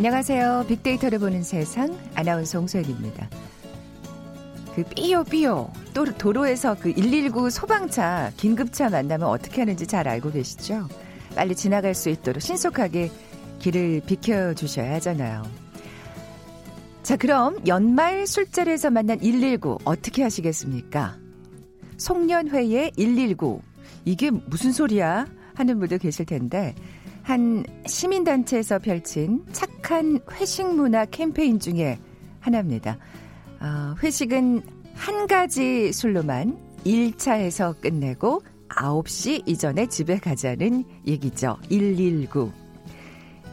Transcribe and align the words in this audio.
안녕하세요. 0.00 0.64
빅데이터를 0.66 1.18
보는 1.18 1.42
세상 1.42 1.94
아나운서 2.14 2.58
홍소연입니다. 2.58 3.28
그 4.74 4.82
삐요 4.82 5.24
삐요 5.24 5.70
또 5.92 6.06
도로에서 6.06 6.74
그 6.80 6.94
119 6.94 7.50
소방차 7.50 8.32
긴급차 8.38 8.88
만나면 8.88 9.28
어떻게 9.28 9.60
하는지 9.60 9.86
잘 9.86 10.08
알고 10.08 10.32
계시죠? 10.32 10.88
빨리 11.34 11.54
지나갈 11.54 11.94
수 11.94 12.08
있도록 12.08 12.40
신속하게 12.40 13.10
길을 13.58 14.00
비켜 14.06 14.54
주셔야 14.54 14.94
하잖아요. 14.94 15.42
자, 17.02 17.18
그럼 17.18 17.58
연말 17.66 18.26
술자리에서 18.26 18.88
만난 18.88 19.18
119 19.18 19.80
어떻게 19.84 20.22
하시겠습니까? 20.22 21.18
송년회의 21.98 22.92
119 22.96 23.60
이게 24.06 24.30
무슨 24.30 24.72
소리야? 24.72 25.26
하는 25.60 25.78
분도 25.78 25.98
계실 25.98 26.24
텐데 26.24 26.74
한 27.22 27.64
시민단체에서 27.86 28.78
펼친 28.78 29.44
착한 29.52 30.20
회식 30.32 30.74
문화 30.74 31.04
캠페인 31.04 31.58
중에 31.58 31.98
하나입니다. 32.40 32.98
어, 33.60 33.94
회식은 34.02 34.62
한 34.94 35.26
가지 35.26 35.92
술로만 35.92 36.58
1차에서 36.84 37.80
끝내고 37.80 38.42
9시 38.68 39.48
이전에 39.48 39.86
집에 39.86 40.18
가자는 40.18 40.84
얘기죠. 41.06 41.58
119. 41.68 42.52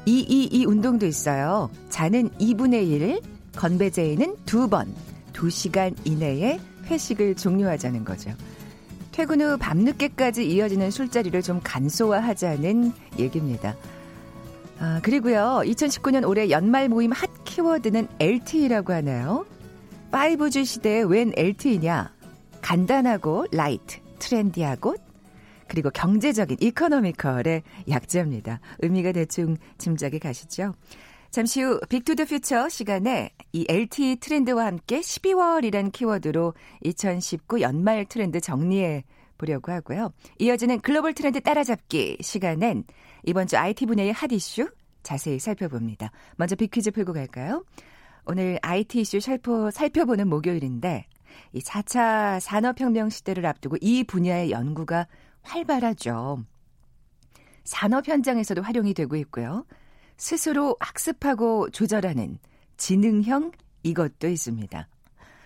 222 0.06 0.66
운동도 0.66 1.06
있어요. 1.06 1.70
자는 1.90 2.30
2분의 2.32 2.90
1, 2.90 3.22
건배제에는 3.58 4.36
2번, 4.46 4.88
2시간 5.34 5.96
이내에 6.06 6.60
회식을 6.86 7.36
종료하자는 7.36 8.06
거죠. 8.06 8.32
퇴근 9.18 9.42
후 9.42 9.58
밤늦게까지 9.58 10.48
이어지는 10.48 10.92
술자리를 10.92 11.42
좀 11.42 11.60
간소화하자는 11.64 12.94
얘기입니다. 13.18 13.76
아, 14.78 15.00
그리고요. 15.02 15.62
2019년 15.66 16.28
올해 16.28 16.52
연말 16.52 16.88
모임 16.88 17.12
핫 17.12 17.28
키워드는 17.44 18.10
LTE라고 18.20 18.94
하나요? 18.94 19.48
5G 20.12 20.66
시대에 20.66 21.02
웬 21.02 21.32
LTE냐? 21.36 22.14
간단하고 22.62 23.48
light, 23.52 24.02
trendy하고 24.20 24.94
그리고 25.68 25.90
경제적인 25.90 26.58
economical의 26.62 27.64
약자입니다. 27.90 28.60
의미가 28.84 29.14
대충 29.14 29.58
짐작이 29.80 30.20
가시죠? 30.20 30.76
잠시 31.32 31.62
후 31.62 31.80
빅투더 31.90 32.26
퓨처 32.26 32.70
시간에 32.70 33.32
이 33.52 33.66
LTE 33.68 34.18
트렌드와 34.18 34.66
함께 34.66 35.00
12월이란 35.00 35.92
키워드로 35.92 36.54
2019 36.84 37.62
연말 37.62 38.06
트렌드 38.06 38.40
정리해 38.40 39.04
보려고 39.38 39.72
하고요. 39.72 40.12
이어지는 40.40 40.80
글로벌 40.80 41.14
트렌드 41.14 41.42
따라잡기 41.42 42.18
시간엔 42.22 42.86
이번 43.24 43.48
주 43.48 43.58
IT 43.58 43.86
분야의 43.86 44.14
핫 44.14 44.32
이슈 44.32 44.70
자세히 45.04 45.40
살펴봅니다. 45.40 46.12
먼저 46.38 46.56
빅퀴즈 46.56 46.92
풀고 46.92 47.14
갈까요? 47.14 47.64
오늘 48.26 48.58
IT 48.62 49.02
이슈 49.02 49.20
살펴, 49.20 49.70
살펴보는 49.72 50.28
목요일인데 50.28 51.06
이 51.54 51.60
4차 51.60 52.40
산업혁명 52.40 53.10
시대를 53.10 53.46
앞두고 53.46 53.78
이 53.80 54.04
분야의 54.04 54.52
연구가 54.52 55.08
활발하죠. 55.44 56.44
산업 57.64 58.08
현장에서도 58.08 58.62
활용이 58.62 58.94
되고 58.94 59.16
있고요. 59.18 59.66
스스로 60.18 60.76
학습하고 60.80 61.70
조절하는 61.70 62.40
지능형 62.78 63.52
이것도 63.84 64.28
있습니다. 64.28 64.88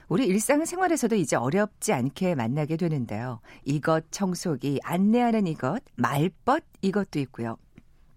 우리 0.08 0.26
일상생활에서도 0.28 1.16
이제 1.16 1.36
어렵지 1.36 1.94
않게 1.94 2.36
만나게 2.36 2.76
되는데요. 2.76 3.40
이것 3.64 4.12
청소기, 4.12 4.80
안내하는 4.84 5.48
이것, 5.48 5.82
말벗 5.96 6.64
이것도 6.82 7.20
있고요. 7.20 7.58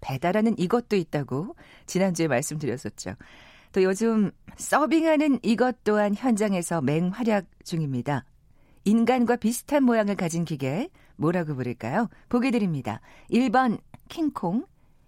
배달하는 0.01 0.59
이것도 0.59 0.97
있다고 0.97 1.55
지난주에 1.87 2.29
말씀드렸었죠. 2.29 3.15
또 3.73 3.83
요즘 3.83 4.31
서빙하는 4.57 5.41
이것 5.43 5.83
또한 5.85 6.15
현장에서 6.15 6.81
맹활약 6.81 7.47
중입니다. 7.65 8.25
인간과 8.85 9.37
비슷한 9.37 9.85
모양을 9.85 10.15
가진 10.15 10.45
기계 10.45 10.91
뭐라고 11.17 11.55
부를까요? 11.55 12.09
보기 12.29 12.51
드립니다. 12.51 13.01
1번 13.31 13.79
킹콩, 14.09 14.67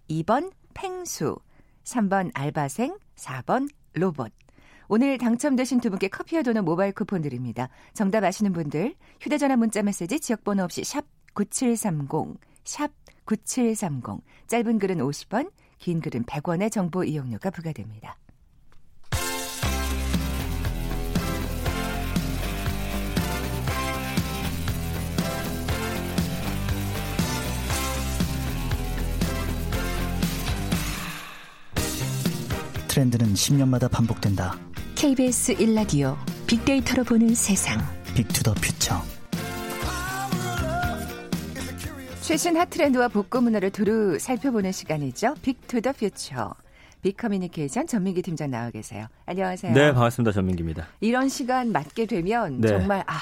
2번 0.09 0.51
팽수, 0.77 1.37
3번 1.85 2.31
알바생, 2.35 2.99
4번 3.17 3.69
로봇. 3.95 4.31
오늘 4.89 5.19
당첨되신 5.19 5.81
두 5.81 5.91
분께 5.91 6.09
커피와 6.09 6.43
도넛 6.43 6.65
모바일 6.65 6.93
쿠폰 6.93 7.23
드립니다. 7.23 7.71
정답 7.95 8.23
아시는 8.23 8.53
분들 8.53 8.95
휴대전화 9.21 9.57
문자 9.57 9.83
메시지 9.83 10.21
지역번호 10.21 10.63
없이 10.63 10.85
샵 10.85 11.05
9730, 11.35 12.39
샵 12.65 12.93
9730. 13.25 14.23
짧은 14.47 14.79
글은 14.79 14.99
50원, 14.99 15.51
긴 15.79 16.01
글은 16.01 16.25
100원의 16.25 16.71
정보 16.71 17.03
이용료가 17.03 17.51
부과됩니다. 17.51 18.17
트렌드는 32.97 33.35
10년마다 33.35 33.91
반복된다. 33.91 34.57
KBS 34.95 35.57
1라디오 35.57 36.17
빅데이터로 36.47 37.05
보는 37.05 37.35
세상. 37.35 37.79
빅투더 38.15 38.55
퓨처. 38.55 38.95
최신 42.23 42.57
핫 42.57 42.71
트렌드와 42.71 43.09
복고 43.09 43.43
문화를 43.43 43.69
두루 43.71 44.19
살펴보는 44.19 44.73
시간이죠. 44.73 45.35
빅투더 45.43 45.93
퓨처. 45.93 46.55
빅커뮤니케이션 47.03 47.87
전민기 47.87 48.23
팀장 48.23 48.51
나와 48.51 48.71
계세요. 48.71 49.09
안녕하세요. 49.27 49.75
네, 49.75 49.93
반갑습니다. 49.93 50.33
전민기입니다. 50.33 50.87
이런 51.01 51.29
시간 51.29 51.73
맞게 51.73 52.07
되면 52.07 52.63
네. 52.63 52.69
정말 52.69 53.05
아 53.07 53.19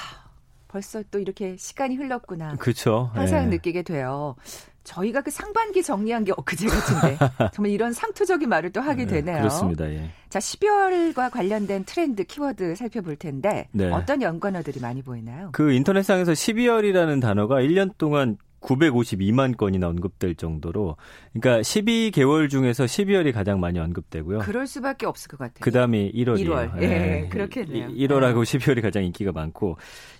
벌써 0.69 1.03
또 1.11 1.19
이렇게 1.19 1.57
시간이 1.57 1.97
흘렀구나. 1.97 2.55
그렇죠. 2.55 3.11
항상 3.13 3.49
네. 3.49 3.57
느끼게 3.57 3.81
돼요. 3.83 4.37
저희가 4.85 5.21
그 5.21 5.31
상반기 5.31 5.83
정리한 5.83 6.23
게 6.23 6.31
엊그제 6.31 6.67
같은데 6.67 7.17
정말 7.53 7.71
이런 7.71 7.91
상투적인 7.91 8.47
말을 8.47 8.71
또 8.71 8.79
하게 8.79 9.05
네, 9.05 9.15
되네요. 9.15 9.39
그렇습니다. 9.39 9.89
예. 9.89 10.09
자, 10.29 10.39
12월과 10.39 11.31
관련된 11.31 11.83
트렌드 11.85 12.23
키워드 12.23 12.75
살펴볼 12.75 13.17
텐데 13.17 13.67
네. 13.71 13.91
어떤 13.91 14.21
연관어들이 14.21 14.79
많이 14.79 15.01
보이나요? 15.01 15.49
그 15.51 15.71
인터넷상에서 15.71 16.31
12월이라는 16.31 17.21
단어가 17.21 17.55
1년 17.55 17.97
동안 17.97 18.37
952만 18.65 19.55
건이나 19.57 19.87
언급될 19.87 20.35
정도로 20.35 20.97
그러니까 21.33 21.61
12개월 21.61 22.49
중에서 22.49 22.85
12월이 22.85 23.31
가장 23.33 23.59
많이 23.59 23.79
언급되고요. 23.79 24.39
그럴 24.39 24.67
수밖에 24.67 25.05
없을 25.05 25.29
것 25.29 25.37
같아요. 25.37 25.59
그다음이 25.61 26.11
1월이에요. 26.13 26.45
1월. 26.45 26.81
예, 26.81 27.27
그렇겠네요. 27.29 27.89
1월하고 27.89 28.43
12월이 28.43 28.81
가장 28.81 29.03
인기가 29.03 29.31
많고 29.31 29.77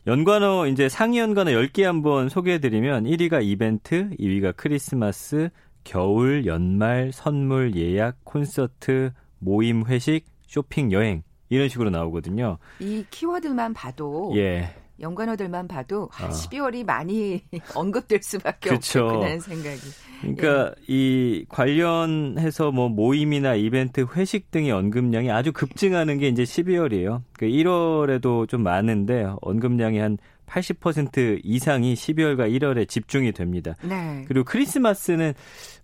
연관어 0.07 0.67
이제 0.67 0.87
상위 0.89 1.19
연관어 1.19 1.51
10개 1.51 1.83
한번 1.83 2.29
소개해 2.29 2.59
드리면 2.59 3.05
1위가 3.05 3.43
이벤트, 3.43 4.09
2위가 4.19 4.53
크리스마스, 4.55 5.49
겨울, 5.83 6.45
연말, 6.45 7.11
선물, 7.11 7.75
예약, 7.75 8.17
콘서트, 8.23 9.11
모임, 9.39 9.85
회식, 9.85 10.25
쇼핑, 10.47 10.91
여행 10.91 11.23
이런 11.49 11.69
식으로 11.69 11.89
나오거든요. 11.89 12.57
이 12.79 13.05
키워드만 13.09 13.73
봐도 13.73 14.33
예. 14.35 14.73
연관어들만 14.99 15.67
봐도 15.67 16.09
아, 16.13 16.25
아. 16.25 16.29
12월이 16.29 16.85
많이 16.85 17.41
언급될 17.75 18.21
수밖에 18.23 18.69
그쵸. 18.69 19.05
없겠구나는 19.05 19.39
생각이. 19.39 19.81
그러니까 20.21 20.73
예. 20.77 20.83
이 20.87 21.45
관련해서 21.49 22.71
뭐 22.71 22.89
모임이나 22.89 23.55
이벤트, 23.55 24.05
회식 24.15 24.51
등의 24.51 24.71
언급량이 24.71 25.29
아주 25.31 25.51
급증하는 25.51 26.17
게 26.17 26.27
이제 26.27 26.43
12월이에요. 26.43 27.21
그 27.33 27.45
1월에도 27.45 28.47
좀 28.47 28.63
많은데 28.63 29.27
언급량이 29.41 29.99
한 29.99 30.17
80% 30.45 31.41
이상이 31.43 31.93
12월과 31.93 32.51
1월에 32.51 32.87
집중이 32.87 33.31
됩니다. 33.31 33.75
네. 33.83 34.25
그리고 34.27 34.45
크리스마스는 34.45 35.33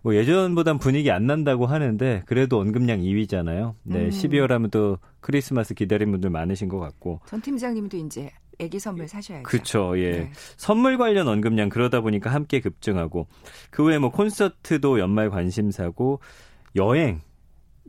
뭐 0.02 0.16
예전보단 0.16 0.78
분위기 0.78 1.12
안 1.12 1.26
난다고 1.26 1.66
하는데 1.66 2.24
그래도 2.26 2.60
언급량 2.60 3.00
2위잖아요. 3.02 3.74
네, 3.84 4.06
음. 4.06 4.10
12월 4.10 4.50
하면 4.50 4.70
또 4.70 4.98
크리스마스 5.20 5.74
기다리는 5.74 6.12
분들 6.12 6.30
많으신 6.30 6.70
것 6.70 6.80
같고. 6.80 7.20
전 7.26 7.42
팀장님도 7.42 7.98
이제 7.98 8.32
애기 8.60 8.80
선물 8.80 9.08
사셔야죠. 9.08 9.44
그렇죠. 9.44 9.98
예. 9.98 10.12
네. 10.12 10.32
선물 10.58 10.98
관련 10.98 11.28
언급량 11.28 11.70
그러다 11.70 12.02
보니까 12.02 12.32
함께 12.32 12.60
급증하고 12.60 13.28
그 13.70 13.84
외에 13.84 13.98
뭐 13.98 14.12
콘서트도 14.12 15.00
연말 15.00 15.30
관심사고 15.30 16.20
여행 16.76 17.22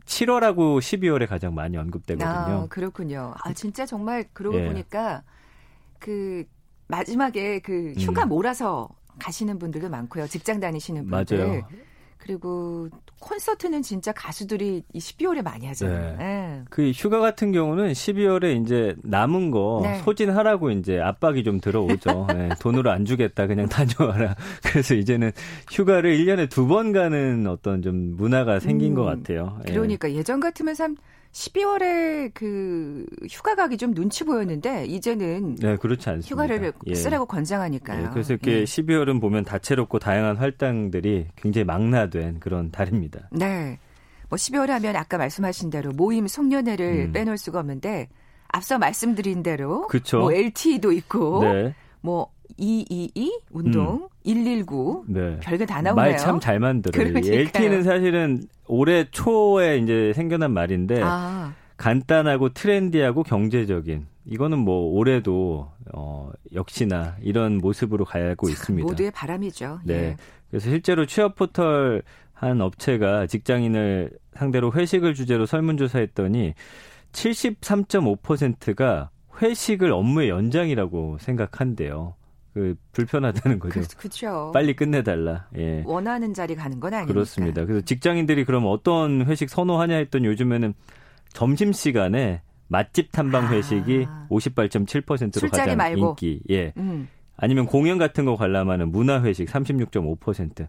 7월하고 0.06 0.78
12월에 0.78 1.28
가장 1.28 1.54
많이 1.54 1.76
언급되거든요. 1.76 2.28
아, 2.28 2.66
그렇군요. 2.68 3.34
아, 3.42 3.52
진짜 3.52 3.86
정말 3.86 4.24
그러고 4.32 4.58
예. 4.58 4.66
보니까 4.66 5.22
그 5.98 6.44
마지막에 6.88 7.60
그 7.60 7.92
휴가 7.98 8.24
음. 8.24 8.30
몰아서 8.30 8.88
가시는 9.18 9.58
분들도 9.58 9.88
많고요. 9.88 10.26
직장 10.26 10.58
다니시는 10.60 11.06
분들. 11.06 11.38
맞아요. 11.38 11.62
그리고 12.22 12.88
콘서트는 13.18 13.82
진짜 13.82 14.12
가수들이 14.12 14.84
이 14.92 14.98
12월에 14.98 15.42
많이 15.42 15.66
하잖아요. 15.66 16.16
네. 16.18 16.24
예. 16.24 16.62
그 16.70 16.90
휴가 16.92 17.18
같은 17.18 17.50
경우는 17.50 17.92
12월에 17.92 18.62
이제 18.62 18.94
남은 19.02 19.50
거 19.50 19.80
네. 19.82 19.98
소진하라고 20.04 20.70
이제 20.70 21.00
압박이 21.00 21.42
좀 21.42 21.60
들어오죠. 21.60 22.28
예, 22.34 22.50
돈으로 22.60 22.92
안 22.92 23.04
주겠다. 23.04 23.48
그냥 23.48 23.68
다녀와라. 23.68 24.36
그래서 24.62 24.94
이제는 24.94 25.32
휴가를 25.70 26.16
1년에 26.16 26.48
두 26.48 26.66
번 26.68 26.92
가는 26.92 27.46
어떤 27.48 27.82
좀 27.82 28.16
문화가 28.16 28.60
생긴 28.60 28.92
음, 28.92 28.94
것 28.94 29.04
같아요. 29.04 29.60
예. 29.68 29.72
그러니까 29.72 30.12
예전 30.12 30.38
같으면 30.38 30.74
참 30.74 30.96
12월에 31.32 32.30
그 32.34 33.06
휴가 33.30 33.54
가기 33.54 33.78
좀 33.78 33.94
눈치 33.94 34.22
보였는데 34.24 34.84
이제는 34.84 35.56
네, 35.56 35.76
그렇지 35.76 36.08
않습니다. 36.10 36.28
휴가를 36.28 36.72
예. 36.86 36.94
쓰라고 36.94 37.24
권장하니까요. 37.24 38.04
예, 38.04 38.08
그래서 38.12 38.34
이렇게 38.34 38.60
예. 38.60 38.64
12월은 38.64 39.20
보면 39.20 39.44
다채롭고 39.44 39.98
다양한 39.98 40.36
활동들이 40.36 41.28
굉장히 41.36 41.64
망라된 41.64 42.40
그런 42.40 42.70
달입니다. 42.70 43.28
네. 43.32 43.78
뭐 44.28 44.36
12월 44.36 44.68
하면 44.68 44.96
아까 44.96 45.16
말씀하신 45.18 45.70
대로 45.70 45.92
모임 45.92 46.26
송년회를 46.26 47.06
음. 47.08 47.12
빼놓을 47.12 47.38
수가 47.38 47.60
없는데 47.60 48.08
앞서 48.48 48.78
말씀드린 48.78 49.42
대로 49.42 49.86
그쵸. 49.86 50.20
뭐 50.20 50.32
LTE도 50.32 50.92
있고 50.92 51.44
네. 51.44 51.74
뭐 52.02 52.30
222 52.56 53.40
운동, 53.50 54.08
119 54.24 55.04
네. 55.08 55.38
별게 55.40 55.66
다 55.66 55.80
나오네요. 55.82 55.94
말 55.94 56.16
참 56.18 56.40
잘 56.40 56.58
만들어요. 56.60 57.04
그러니까요. 57.10 57.32
LT는 57.40 57.82
사실은 57.82 58.42
올해 58.66 59.06
초에 59.10 59.78
이제 59.78 60.12
생겨난 60.14 60.52
말인데 60.52 61.00
아, 61.02 61.52
간단하고 61.76 62.50
트렌디하고 62.50 63.22
경제적인 63.24 64.06
이거는 64.26 64.58
뭐 64.58 64.92
올해도 64.92 65.70
어 65.94 66.30
역시나 66.54 67.16
이런 67.22 67.58
모습으로 67.58 68.04
가고 68.04 68.48
있습니다. 68.48 68.86
모두의 68.88 69.10
바람이죠. 69.10 69.80
네. 69.84 69.94
예. 69.94 70.16
그래서 70.50 70.70
실제로 70.70 71.06
취업 71.06 71.34
포털 71.34 72.02
한 72.34 72.60
업체가 72.60 73.26
직장인을 73.26 74.10
상대로 74.34 74.72
회식을 74.72 75.14
주제로 75.14 75.46
설문조사했더니 75.46 76.54
73.5%가 77.12 79.10
회식을 79.40 79.92
업무의 79.92 80.28
연장이라고 80.28 81.18
생각한대요. 81.20 82.14
그 82.52 82.74
불편하다는 82.92 83.58
거죠. 83.58 83.80
그, 83.80 83.96
그렇죠. 83.96 84.50
빨리 84.52 84.74
끝내달라. 84.76 85.48
예. 85.56 85.82
원하는 85.86 86.34
자리 86.34 86.54
가는 86.54 86.78
건 86.80 86.92
아니니까. 86.92 87.12
그렇습니다. 87.12 87.64
그래서 87.64 87.84
직장인들이 87.84 88.44
그럼 88.44 88.64
어떤 88.66 89.24
회식 89.26 89.48
선호하냐 89.48 89.96
했더니 89.96 90.26
요즘에는 90.26 90.74
점심 91.32 91.72
시간에 91.72 92.42
맛집 92.68 93.10
탐방 93.12 93.46
아. 93.46 93.50
회식이 93.50 94.06
58.7%로 94.30 95.30
술자리 95.32 95.50
가장 95.50 95.76
말고. 95.76 96.08
인기. 96.08 96.40
예. 96.50 96.72
음. 96.76 97.08
아니면 97.36 97.66
공연 97.66 97.98
같은 97.98 98.24
거 98.24 98.36
관람하는 98.36 98.90
문화 98.90 99.22
회식 99.22 99.48
36.5%. 99.48 100.68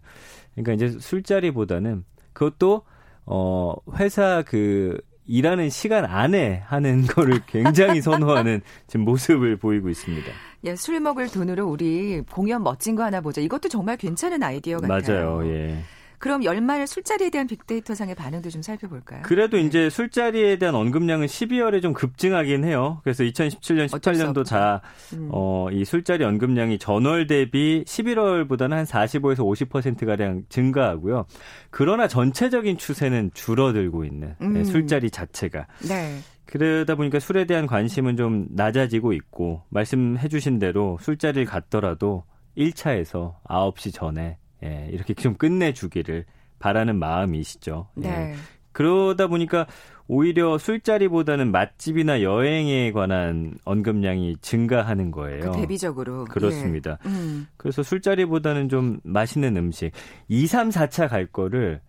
그러니까 0.54 0.72
이제 0.72 0.98
술자리보다는 0.98 2.04
그것도 2.32 2.82
어 3.26 3.74
회사 3.96 4.42
그 4.42 4.98
일하는 5.26 5.70
시간 5.70 6.04
안에 6.04 6.62
하는 6.66 7.06
거를 7.06 7.40
굉장히 7.46 8.00
선호하는 8.02 8.60
지금 8.86 9.04
모습을 9.04 9.56
보이고 9.56 9.88
있습니다. 9.88 10.30
예, 10.64 10.76
술 10.76 11.00
먹을 11.00 11.28
돈으로 11.28 11.66
우리 11.66 12.22
공연 12.30 12.62
멋진 12.62 12.94
거 12.94 13.02
하나 13.04 13.20
보자. 13.20 13.40
이것도 13.40 13.68
정말 13.68 13.96
괜찮은 13.96 14.42
아이디어 14.42 14.78
같아요. 14.78 15.36
맞아요. 15.36 15.50
예. 15.50 15.78
그럼 16.24 16.42
연말 16.42 16.86
술자리에 16.86 17.28
대한 17.28 17.46
빅데이터 17.46 17.94
상의 17.94 18.14
반응도 18.14 18.48
좀 18.48 18.62
살펴볼까요? 18.62 19.20
그래도 19.24 19.58
네. 19.58 19.64
이제 19.64 19.90
술자리에 19.90 20.56
대한 20.56 20.74
언급량은 20.74 21.26
12월에 21.26 21.82
좀 21.82 21.92
급증하긴 21.92 22.64
해요. 22.64 23.02
그래서 23.04 23.24
2017년, 23.24 23.92
어쩔 23.92 24.14
수 24.14 24.22
18년도 24.24 24.38
없죠. 24.38 24.44
다, 24.44 24.80
음. 25.12 25.28
어, 25.30 25.68
이 25.70 25.84
술자리 25.84 26.24
언급량이 26.24 26.78
전월 26.78 27.26
대비 27.26 27.84
11월보다는 27.86 28.70
한 28.70 28.84
45에서 28.86 29.40
50%가량 29.40 30.44
증가하고요. 30.48 31.26
그러나 31.68 32.08
전체적인 32.08 32.78
추세는 32.78 33.32
줄어들고 33.34 34.06
있는 34.06 34.34
네, 34.40 34.46
음. 34.46 34.64
술자리 34.64 35.10
자체가. 35.10 35.66
네. 35.86 36.20
그러다 36.46 36.94
보니까 36.94 37.18
술에 37.18 37.44
대한 37.44 37.66
관심은 37.66 38.16
좀 38.16 38.46
낮아지고 38.48 39.12
있고, 39.12 39.60
말씀해 39.68 40.28
주신 40.28 40.58
대로 40.58 40.96
술자리를 41.02 41.44
갔더라도 41.44 42.24
1차에서 42.56 43.34
9시 43.44 43.92
전에 43.92 44.38
예, 44.64 44.88
이렇게 44.92 45.14
좀 45.14 45.34
끝내주기를 45.34 46.24
바라는 46.58 46.98
마음이시죠. 46.98 47.88
예. 48.02 48.08
네. 48.08 48.34
그러다 48.72 49.28
보니까 49.28 49.66
오히려 50.08 50.58
술자리보다는 50.58 51.50
맛집이나 51.52 52.22
여행에 52.22 52.92
관한 52.92 53.54
언급량이 53.64 54.36
증가하는 54.40 55.10
거예요. 55.10 55.52
그 55.52 55.60
대비적으로. 55.60 56.24
그렇습니다. 56.24 56.98
예. 57.04 57.08
음. 57.08 57.46
그래서 57.56 57.82
술자리보다는 57.82 58.68
좀 58.68 58.98
맛있는 59.04 59.56
음식. 59.56 59.92
2, 60.28 60.46
3, 60.46 60.70
4차 60.70 61.08
갈 61.08 61.26
거를 61.26 61.80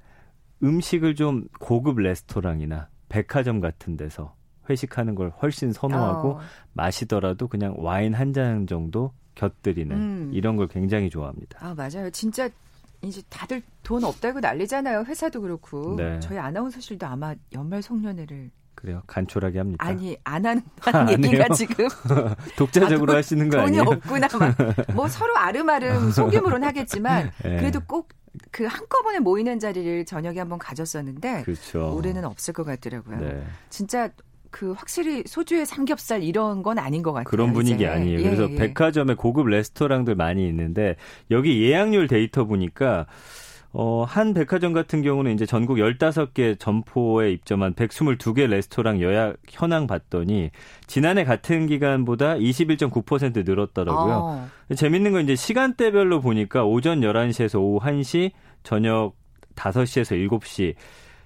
음식을 0.64 1.16
좀 1.16 1.48
고급 1.60 2.00
레스토랑이나 2.00 2.88
백화점 3.10 3.60
같은 3.60 3.98
데서 3.98 4.36
회식하는 4.70 5.16
걸 5.16 5.32
훨씬 5.42 5.72
선호하고 5.74 6.30
어. 6.32 6.40
마시더라도 6.74 7.48
그냥 7.48 7.76
와인 7.78 8.14
한 8.14 8.34
잔 8.34 8.66
정도 8.68 9.12
곁들이는 9.36 9.96
음. 9.96 10.32
이런 10.34 10.56
걸 10.56 10.68
굉장히 10.68 11.10
좋아합니다. 11.10 11.60
아, 11.62 11.74
맞아요. 11.76 12.10
진짜 12.12 12.50
이제 13.02 13.22
다들 13.30 13.62
돈 13.84 14.04
없다고 14.04 14.40
난리잖아요. 14.40 15.04
회사도 15.04 15.42
그렇고. 15.42 15.96
네. 15.96 16.20
저희 16.20 16.38
아나운서실도 16.38 17.06
아마 17.06 17.36
연말 17.54 17.82
송년회를 17.82 18.50
그래요. 18.74 19.02
간촐하게 19.08 19.60
합니까? 19.60 19.86
아니 19.86 20.18
안 20.24 20.46
하는 20.46 20.62
아, 20.82 20.98
안 20.98 21.10
얘기가? 21.24 21.54
지금 21.56 21.88
독자적으로 22.58 23.14
아, 23.14 23.18
하시는 23.18 23.48
거 23.50 23.58
돈이 23.58 23.80
아니에요? 23.80 23.84
없구나. 23.84 24.28
막. 24.38 24.56
뭐 24.94 25.08
서로 25.08 25.38
아름아름 25.38 26.12
소규모로는 26.12 26.68
하겠지만 26.68 27.32
네. 27.44 27.58
그래도 27.58 27.80
꼭 27.82 28.10
그 28.52 28.66
한꺼번에 28.66 29.20
모이는 29.20 29.60
자리를 29.60 30.06
저녁에 30.06 30.40
한번 30.40 30.60
가졌었는데 30.60 31.44
그렇죠. 31.44 31.94
올해는 31.96 32.26
없을 32.26 32.54
것 32.54 32.64
같더라고요. 32.64 33.18
네. 33.18 33.44
진짜 33.70 34.10
그 34.56 34.72
확실히 34.72 35.24
소주에 35.28 35.66
삼겹살 35.66 36.24
이런 36.24 36.64
건 36.64 36.80
아닌 36.80 37.04
것 37.04 37.12
같아요. 37.12 37.26
그런 37.26 37.52
분위기 37.52 37.76
이제. 37.76 37.88
아니에요. 37.88 38.20
예, 38.20 38.24
그래서 38.24 38.50
예. 38.50 38.56
백화점에 38.56 39.16
고급 39.16 39.48
레스토랑들 39.48 40.16
많이 40.16 40.48
있는데 40.48 40.96
여기 41.30 41.62
예약률 41.62 42.08
데이터 42.08 42.46
보니까 42.46 43.06
어, 43.74 44.06
한 44.08 44.34
백화점 44.34 44.72
같은 44.72 45.02
경우는 45.02 45.34
이제 45.34 45.46
전국 45.46 45.76
15개 45.80 46.58
점포에 46.58 47.34
입점한 47.34 47.74
122개 47.74 48.48
레스토랑 48.48 49.02
예약 49.02 49.36
현황 49.50 49.88
봤더니 49.88 50.52
지난해 50.88 51.26
같은 51.26 51.68
기간보다 51.68 52.36
21.9% 52.36 53.44
늘었더라고요. 53.46 54.14
어, 54.14 54.74
재밌는 54.74 55.12
건 55.12 55.26
이제 55.26 55.36
시간대별로 55.36 56.22
보니까 56.22 56.64
오전 56.64 57.02
11시에서 57.02 57.60
오후 57.60 57.86
1시, 57.86 58.32
저녁 58.64 59.16
5시에서 59.56 60.30
7시 60.30 60.76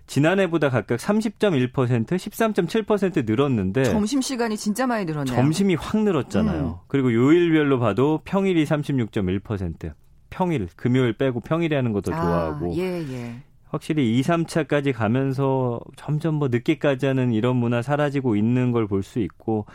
지난해보다 0.10 0.70
각각 0.70 0.98
30.1%, 0.98 1.72
13.7% 2.08 3.25
늘었는데 3.30 3.84
점심 3.86 4.22
시간이 4.22 4.58
진짜 4.58 4.88
많이 4.88 5.06
늘었네요. 5.06 5.36
점심이 5.36 5.75
확 5.75 6.01
늘었잖아요. 6.04 6.66
음. 6.66 6.74
그리고 6.88 7.13
요일별로 7.13 7.80
봐도 7.80 8.20
평일이 8.25 8.66
36.1%. 8.66 9.94
평일, 10.32 10.68
금요일 10.75 11.13
빼고 11.13 11.42
평일에 11.42 11.75
하는 11.75 11.94
것도 11.94 12.12
좋아하고. 12.12 12.72
아, 12.74 12.75
예, 12.75 13.01
예. 13.08 13.36
확실히 13.70 14.18
2, 14.18 14.22
3차까지 14.22 14.94
가면서 14.94 15.80
점점 15.96 16.36
뭐 16.36 16.48
늦게까지 16.48 17.06
하는 17.06 17.32
이런 17.32 17.56
문화 17.58 17.84
사라지고 17.84 18.36
있는 18.36 18.72
걸 18.72 18.88
볼 18.88 19.04
수 19.04 19.20
있고, 19.20 19.68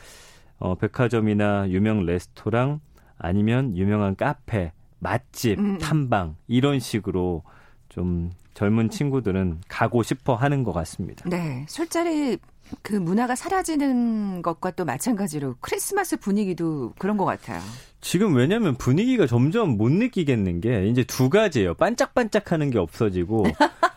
어, 0.59 0.75
백화점이나 0.75 1.71
유명 1.71 2.05
레스토랑 2.05 2.81
아니면 3.19 3.77
유명한 3.77 4.17
카페, 4.17 4.73
맛집, 4.99 5.61
음. 5.61 5.79
탐방, 5.79 6.35
이런 6.49 6.81
식으로 6.81 7.45
좀 7.89 8.31
젊은 8.55 8.89
친구들은 8.91 9.61
가고 9.69 10.03
싶어 10.03 10.35
하는 10.35 10.63
것 10.65 10.73
같습니다. 10.73 11.29
네, 11.29 11.67
술자리 11.69 12.39
그 12.83 12.95
문화가 12.95 13.35
사라지는 13.35 14.43
것과 14.43 14.71
또 14.73 14.85
마찬가지로 14.85 15.57
크리스마스 15.61 16.17
분위기도 16.17 16.93
그런 16.99 17.17
것 17.17 17.25
같아요. 17.25 17.61
지금 18.01 18.35
왜냐면 18.35 18.75
분위기가 18.77 19.27
점점 19.27 19.77
못 19.77 19.91
느끼겠는 19.91 20.61
게 20.61 20.87
이제 20.89 21.05
두 21.05 21.31
가지예요. 21.31 21.75
반짝반짝 21.75 22.53
하는 22.53 22.71
게 22.71 22.79
없어지고 22.79 23.45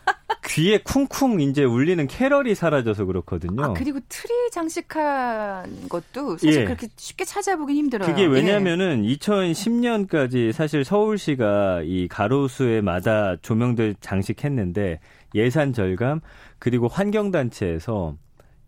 귀에 0.48 0.78
쿵쿵 0.78 1.40
이제 1.40 1.62
울리는 1.62 2.06
캐럴이 2.06 2.54
사라져서 2.54 3.04
그렇거든요. 3.04 3.62
아 3.62 3.72
그리고 3.74 4.00
트리 4.08 4.32
장식한 4.50 5.88
것도 5.88 6.38
사실 6.38 6.62
예. 6.62 6.64
그렇게 6.64 6.88
쉽게 6.96 7.24
찾아보긴 7.24 7.76
힘들어요. 7.76 8.08
그게 8.08 8.22
예. 8.22 8.26
왜냐면은 8.26 9.02
2010년까지 9.02 10.52
사실 10.52 10.84
서울시가 10.84 11.82
이 11.84 12.08
가로수에 12.08 12.80
마다 12.80 13.36
조명들 13.42 13.96
장식했는데 14.00 15.00
예산 15.34 15.72
절감 15.72 16.20
그리고 16.58 16.88
환경단체에서 16.88 18.16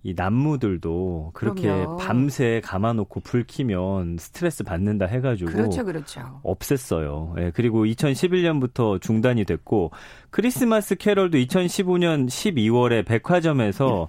이 0.02 0.14
나무들도 0.16 1.32
그렇게 1.34 1.68
그럼요. 1.68 1.96
밤새 1.98 2.62
감아놓고 2.64 3.20
불 3.20 3.44
켜면 3.46 4.16
스트레스 4.18 4.64
받는다 4.64 5.04
해가지고 5.04 5.52
그렇죠, 5.52 5.84
그렇죠. 5.84 6.40
없앴어요. 6.42 7.38
예, 7.38 7.50
그리고 7.54 7.84
2011년부터 7.84 9.00
중단이 9.00 9.44
됐고 9.44 9.90
크리스마스 10.30 10.94
캐럴도 10.94 11.36
2015년 11.36 12.28
12월에 12.28 13.04
백화점에서 13.04 14.08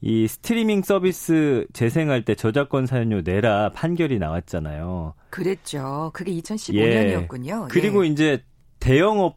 이 0.00 0.26
스트리밍 0.26 0.82
서비스 0.82 1.66
재생할 1.72 2.24
때 2.24 2.34
저작권 2.34 2.86
사연료 2.86 3.20
내라 3.22 3.72
판결이 3.72 4.18
나왔잖아요. 4.18 5.14
그랬죠. 5.28 6.10
그게 6.14 6.32
2015년이었군요. 6.32 7.68
그리고 7.68 8.06
예. 8.06 8.08
이제 8.08 8.42
대영업 8.80 9.36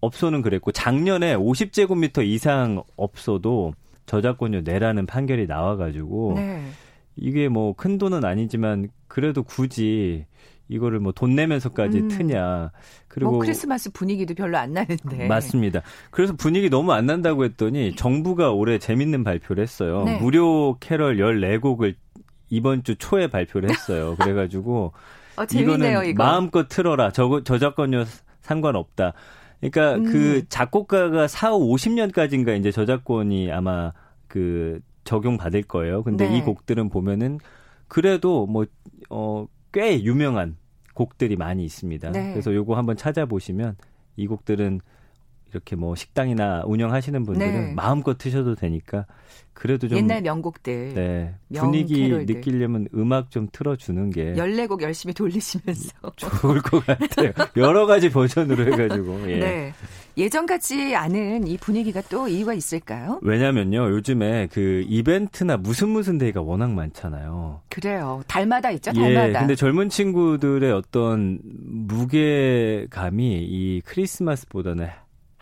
업소는 0.00 0.42
그랬고 0.42 0.72
작년에 0.72 1.36
50제곱미터 1.36 2.26
이상 2.26 2.82
업소도 2.96 3.74
저작권료 4.06 4.62
내라는 4.62 5.06
판결이 5.06 5.46
나와가지고 5.46 6.32
네. 6.36 6.62
이게 7.16 7.48
뭐 7.48 7.74
큰 7.74 7.98
돈은 7.98 8.24
아니지만 8.24 8.88
그래도 9.08 9.42
굳이 9.42 10.24
이거를 10.68 11.00
뭐 11.00 11.12
돈 11.12 11.34
내면서까지 11.34 11.98
음. 11.98 12.08
트냐. 12.08 12.70
그리고 13.08 13.32
뭐 13.32 13.40
크리스마스 13.40 13.90
분위기도 13.92 14.34
별로 14.34 14.56
안 14.56 14.72
나는데. 14.72 15.26
맞습니다. 15.28 15.82
그래서 16.10 16.34
분위기 16.34 16.70
너무 16.70 16.92
안 16.92 17.04
난다고 17.06 17.44
했더니 17.44 17.94
정부가 17.94 18.50
올해 18.52 18.78
재밌는 18.78 19.22
발표를 19.24 19.62
했어요. 19.62 20.04
네. 20.04 20.18
무료 20.18 20.78
캐럴 20.80 21.18
14곡을 21.18 21.94
이번 22.48 22.84
주 22.84 22.96
초에 22.96 23.26
발표를 23.28 23.68
했어요. 23.70 24.16
그래가지고 24.20 24.92
어, 25.36 25.44
재밌네요, 25.46 25.76
이거는 25.90 26.06
이거. 26.10 26.24
마음껏 26.24 26.66
틀어라. 26.68 27.10
저, 27.10 27.42
저작권료 27.44 28.04
상관없다. 28.40 29.12
그러니까 29.70 29.94
음. 29.94 30.04
그 30.04 30.48
작곡가가 30.48 31.28
4, 31.28 31.52
50년까지인가 31.52 32.58
이제 32.58 32.72
저작권이 32.72 33.52
아마 33.52 33.92
그 34.26 34.80
적용 35.04 35.36
받을 35.36 35.62
거예요. 35.62 36.02
근데 36.02 36.28
네. 36.28 36.38
이 36.38 36.42
곡들은 36.42 36.88
보면은 36.88 37.38
그래도 37.86 38.46
뭐 38.46 38.66
어, 39.08 39.46
꽤 39.72 40.02
유명한 40.02 40.56
곡들이 40.94 41.36
많이 41.36 41.64
있습니다. 41.64 42.10
네. 42.10 42.32
그래서 42.32 42.52
요거 42.52 42.76
한번 42.76 42.96
찾아보시면 42.96 43.76
이 44.16 44.26
곡들은 44.26 44.80
이렇게 45.52 45.76
뭐 45.76 45.94
식당이나 45.94 46.62
운영하시는 46.66 47.24
분들은 47.24 47.52
네. 47.52 47.72
마음껏 47.74 48.16
트셔도 48.16 48.54
되니까 48.54 49.06
그래도 49.54 49.86
좀 49.86 49.98
옛날 49.98 50.22
명곡들. 50.22 50.94
네, 50.94 51.34
명 51.48 51.66
분위기 51.66 52.08
캐롤들. 52.08 52.34
느끼려면 52.34 52.88
음악 52.94 53.30
좀 53.30 53.48
틀어주는 53.52 54.10
게 54.10 54.32
14곡 54.32 54.82
열심히 54.82 55.14
돌리시면서. 55.14 55.90
좋을 56.16 56.60
것 56.62 56.84
같아요. 56.86 57.32
여러 57.56 57.86
가지 57.86 58.10
버전으로 58.10 58.72
해가지고. 58.72 59.30
예. 59.30 59.38
네. 59.38 59.72
예전 60.16 60.46
같지 60.46 60.94
않은 60.94 61.46
이 61.46 61.56
분위기가 61.56 62.02
또 62.02 62.28
이유가 62.28 62.52
있을까요? 62.54 63.18
왜냐면요, 63.22 63.90
요즘에 63.90 64.48
그 64.52 64.84
이벤트나 64.88 65.56
무슨 65.56 65.88
무슨 65.88 66.18
데이가 66.18 66.42
워낙 66.42 66.70
많잖아요. 66.72 67.60
그래요. 67.70 68.22
달마다 68.26 68.70
있죠, 68.72 68.90
예, 68.96 69.14
달마다. 69.14 69.40
근데 69.40 69.54
젊은 69.54 69.88
친구들의 69.88 70.70
어떤 70.72 71.38
무게감이 71.42 73.38
이 73.42 73.80
크리스마스보다는 73.84 74.86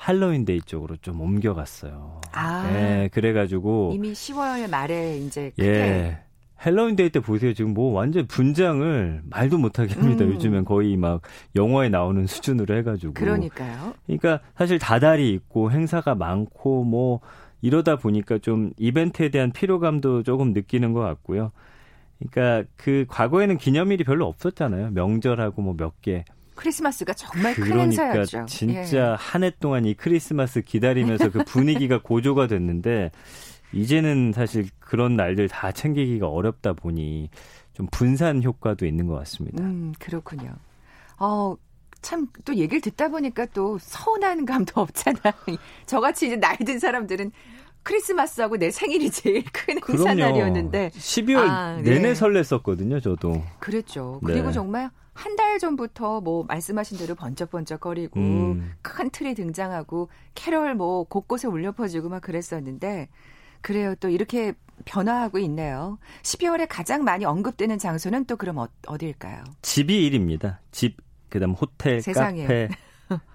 할로윈 0.04 0.47
데이 0.47 0.62
쪽으로 0.62 0.97
좀 0.97 1.21
옮겨갔어요. 1.21 2.23
아. 2.33 2.71
예, 2.73 3.11
그래가지고. 3.12 3.92
이미 3.95 4.12
10월 4.12 4.69
말에 4.71 5.19
이제 5.19 5.50
크게 5.50 5.69
예. 5.69 6.19
헬로윈 6.64 6.97
데이 6.97 7.11
때 7.11 7.21
보세요. 7.21 7.52
지금 7.52 7.75
뭐 7.75 7.92
완전 7.92 8.26
분장을 8.26 9.21
말도 9.25 9.59
못하게 9.59 9.95
합니다. 9.95 10.25
음. 10.25 10.33
요즘엔 10.33 10.64
거의 10.64 10.97
막 10.97 11.21
영화에 11.54 11.90
나오는 11.90 12.26
수준으로 12.26 12.75
해가지고. 12.78 13.12
그러니까요. 13.12 13.92
그러니까 14.07 14.40
사실 14.57 14.78
다달이 14.78 15.33
있고 15.35 15.71
행사가 15.71 16.14
많고 16.14 16.85
뭐 16.85 17.21
이러다 17.61 17.97
보니까 17.97 18.38
좀 18.38 18.73
이벤트에 18.78 19.28
대한 19.28 19.52
피로감도 19.52 20.23
조금 20.23 20.54
느끼는 20.54 20.95
것 20.95 21.00
같고요. 21.00 21.52
그러니까 22.19 22.66
그 22.76 23.04
과거에는 23.07 23.59
기념일이 23.59 24.04
별로 24.04 24.26
없었잖아요. 24.26 24.92
명절하고 24.92 25.61
뭐 25.61 25.75
몇 25.76 26.00
개. 26.00 26.25
크리스마스가 26.61 27.14
정말 27.14 27.55
큰 27.55 27.64
그러니까 27.64 28.02
행사였죠. 28.05 28.47
진짜 28.47 29.12
예. 29.12 29.17
한해 29.19 29.52
동안 29.61 29.85
이 29.87 29.95
크리스마스 29.95 30.61
기다리면서 30.62 31.31
그 31.31 31.43
분위기가 31.45 32.00
고조가 32.02 32.47
됐는데 32.49 33.11
이제는 33.73 34.33
사실 34.35 34.69
그런 34.79 35.17
날들 35.17 35.49
다 35.49 35.73
챙기기가 35.73 36.29
어렵다 36.29 36.75
보니 36.75 37.31
좀 37.73 37.87
분산 37.90 38.43
효과도 38.43 38.85
있는 38.87 39.07
것 39.07 39.14
같습니다. 39.14 39.62
음, 39.64 39.93
그렇군요. 39.99 40.55
어, 41.19 41.57
참 42.02 42.26
또 42.45 42.55
얘기를 42.55 42.81
듣다 42.81 43.09
보니까 43.09 43.47
또 43.47 43.79
서운한 43.79 44.45
감도 44.45 44.81
없잖아. 44.81 45.19
저같이 45.87 46.26
이제 46.26 46.37
나이 46.37 46.57
든 46.59 46.79
사람들은 46.79 47.31
크리스마스하고 47.83 48.57
내 48.57 48.71
생일이 48.71 49.11
제일 49.11 49.45
큰 49.53 49.79
행사 49.89 50.15
날이었는데 50.15 50.91
12월 50.95 51.49
아, 51.49 51.77
네. 51.77 51.83
내내 51.95 52.13
설렜었거든요, 52.13 53.03
저도. 53.03 53.43
그랬죠. 53.59 54.21
그리고 54.25 54.49
네. 54.49 54.53
정말 54.53 54.91
한 55.13 55.37
달 55.37 55.59
전부터 55.59 56.21
뭐 56.23 56.45
말씀하신 56.45 56.97
대로 56.99 57.15
번쩍번쩍거리고 57.15 58.19
음. 58.21 58.73
큰 58.81 59.11
트리 59.11 59.35
등장하고 59.35 60.09
캐럴 60.35 60.75
뭐 60.75 61.05
곳곳에 61.05 61.47
울려 61.47 61.73
퍼지고 61.73 62.09
막 62.09 62.23
그랬었는데 62.23 63.09
그래요. 63.61 63.95
또 64.01 64.09
이렇게 64.09 64.55
변화하고 64.87 65.39
있네요. 65.41 65.99
12월에 66.23 66.67
가장 66.71 67.05
많이 67.05 67.25
언급되는 67.27 67.79
장소는 67.79 68.25
또 68.25 68.37
그럼 68.37 68.59
어, 68.59 68.69
어디일까요? 68.87 69.45
집이 69.61 70.11
1위입니다. 70.11 70.59
집, 70.71 70.97
그다음 71.29 71.53
호텔, 71.53 72.01
세상에. 72.01 72.43
카페, 72.43 72.69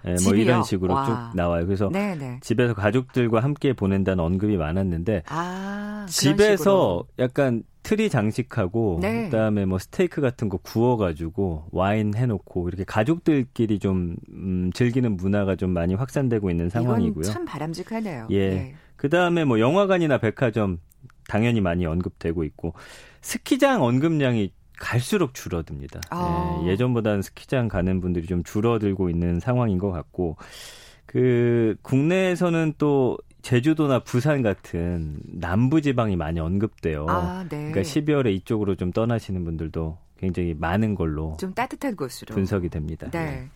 예, 0.06 0.16
뭐? 0.24 0.34
이런 0.34 0.62
식으로 0.62 0.94
와. 0.94 1.04
쭉 1.04 1.36
나와요. 1.36 1.66
그래서 1.66 1.88
네네. 1.90 2.40
집에서 2.40 2.74
가족들과 2.74 3.40
함께 3.40 3.72
보낸다는 3.72 4.22
언급이 4.22 4.56
많았는데 4.56 5.24
아, 5.28 6.06
집에서. 6.08 7.04
약간 7.18 7.62
트리 7.82 8.10
장식하고 8.10 8.98
네. 9.00 9.26
그다음에 9.26 9.64
뭐 9.64 9.78
스테이크 9.78 10.20
같은 10.20 10.48
거 10.48 10.56
구워가지고 10.56 11.66
와인 11.70 12.14
해놓고 12.16 12.68
이렇게 12.68 12.82
가족들끼리 12.82 13.78
좀 13.78 14.16
음, 14.30 14.72
즐기는 14.74 15.16
문화가 15.16 15.54
좀 15.54 15.70
많이 15.70 15.94
확산되고 15.94 16.50
있는 16.50 16.68
상황이고요. 16.68 17.22
참 17.22 17.44
바람직하네요. 17.44 18.26
예. 18.32 18.74
그다음에 18.96 19.44
뭐 19.44 19.60
영화관이나 19.60 20.18
백화점 20.18 20.80
당연히 21.28 21.60
많이 21.60 21.86
언급되고 21.86 22.42
있고 22.44 22.74
스키장 23.20 23.82
언급량이 23.84 24.52
갈수록 24.78 25.34
줄어듭니다. 25.34 26.00
아. 26.10 26.62
예, 26.64 26.70
예전보다는 26.70 27.22
스키장 27.22 27.68
가는 27.68 28.00
분들이 28.00 28.26
좀 28.26 28.42
줄어들고 28.44 29.10
있는 29.10 29.40
상황인 29.40 29.78
것 29.78 29.90
같고 29.90 30.36
그 31.06 31.76
국내에서는 31.82 32.74
또 32.78 33.16
제주도나 33.42 34.00
부산 34.00 34.42
같은 34.42 35.18
남부 35.24 35.80
지방이 35.80 36.16
많이 36.16 36.40
언급돼요. 36.40 37.06
아, 37.08 37.42
네. 37.48 37.70
그러니까 37.70 37.82
12월에 37.82 38.32
이쪽으로 38.34 38.74
좀 38.74 38.90
떠나시는 38.90 39.44
분들도 39.44 39.96
굉장히 40.18 40.54
많은 40.54 40.94
걸로 40.94 41.36
좀 41.38 41.54
따뜻한 41.54 41.94
곳으로. 41.94 42.34
분석이 42.34 42.68
됩니다. 42.70 43.08
네. 43.12 43.48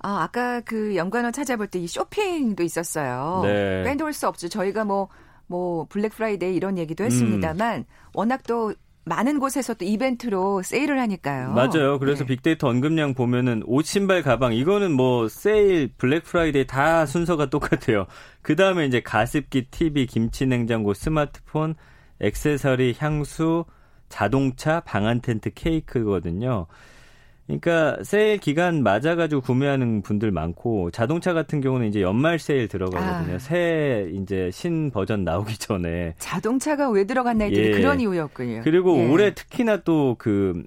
아, 0.00 0.22
아까 0.22 0.60
그 0.60 0.94
연관어 0.96 1.30
찾아볼 1.30 1.66
때 1.68 1.78
이 1.78 1.86
쇼핑도 1.86 2.62
있었어요. 2.62 3.40
네. 3.44 3.82
빼놓을 3.84 4.12
수 4.12 4.28
없죠. 4.28 4.48
저희가 4.50 4.84
뭐, 4.84 5.08
뭐, 5.46 5.86
블랙 5.88 6.12
프라이데이 6.12 6.54
이런 6.54 6.76
얘기도 6.76 7.04
음. 7.04 7.06
했습니다만, 7.06 7.86
워낙 8.12 8.42
또 8.46 8.74
많은 9.04 9.38
곳에서 9.38 9.74
또 9.74 9.84
이벤트로 9.84 10.62
세일을 10.62 10.98
하니까요. 10.98 11.52
맞아요. 11.52 11.98
그래서 11.98 12.24
네. 12.24 12.28
빅데이터 12.28 12.68
언급량 12.68 13.14
보면은 13.14 13.62
옷, 13.66 13.84
신발, 13.84 14.22
가방 14.22 14.54
이거는 14.54 14.92
뭐 14.92 15.28
세일, 15.28 15.92
블랙 15.98 16.24
프라이데이 16.24 16.66
다 16.66 17.04
순서가 17.04 17.50
똑같아요. 17.50 18.06
그 18.40 18.56
다음에 18.56 18.86
이제 18.86 19.00
가습기, 19.00 19.66
TV, 19.70 20.06
김치 20.06 20.46
냉장고, 20.46 20.94
스마트폰, 20.94 21.74
액세서리, 22.20 22.96
향수, 22.98 23.64
자동차, 24.08 24.80
방한 24.80 25.20
텐트, 25.20 25.50
케이크거든요. 25.52 26.66
그러니까 27.46 27.98
세일 28.02 28.38
기간 28.38 28.82
맞아가지고 28.82 29.42
구매하는 29.42 30.02
분들 30.02 30.30
많고 30.30 30.90
자동차 30.90 31.34
같은 31.34 31.60
경우는 31.60 31.88
이제 31.88 32.00
연말 32.00 32.38
세일 32.38 32.68
들어가거든요. 32.68 33.34
아. 33.34 33.38
새 33.38 34.10
이제 34.14 34.50
신 34.50 34.90
버전 34.90 35.24
나오기 35.24 35.58
전에 35.58 36.14
자동차가 36.18 36.88
왜 36.90 37.04
들어갔나 37.04 37.44
했더니 37.44 37.66
예. 37.66 37.70
그런 37.72 38.00
이유였군요. 38.00 38.62
그리고 38.64 38.96
예. 38.96 39.08
올해 39.08 39.34
특히나 39.34 39.82
또그 39.82 40.62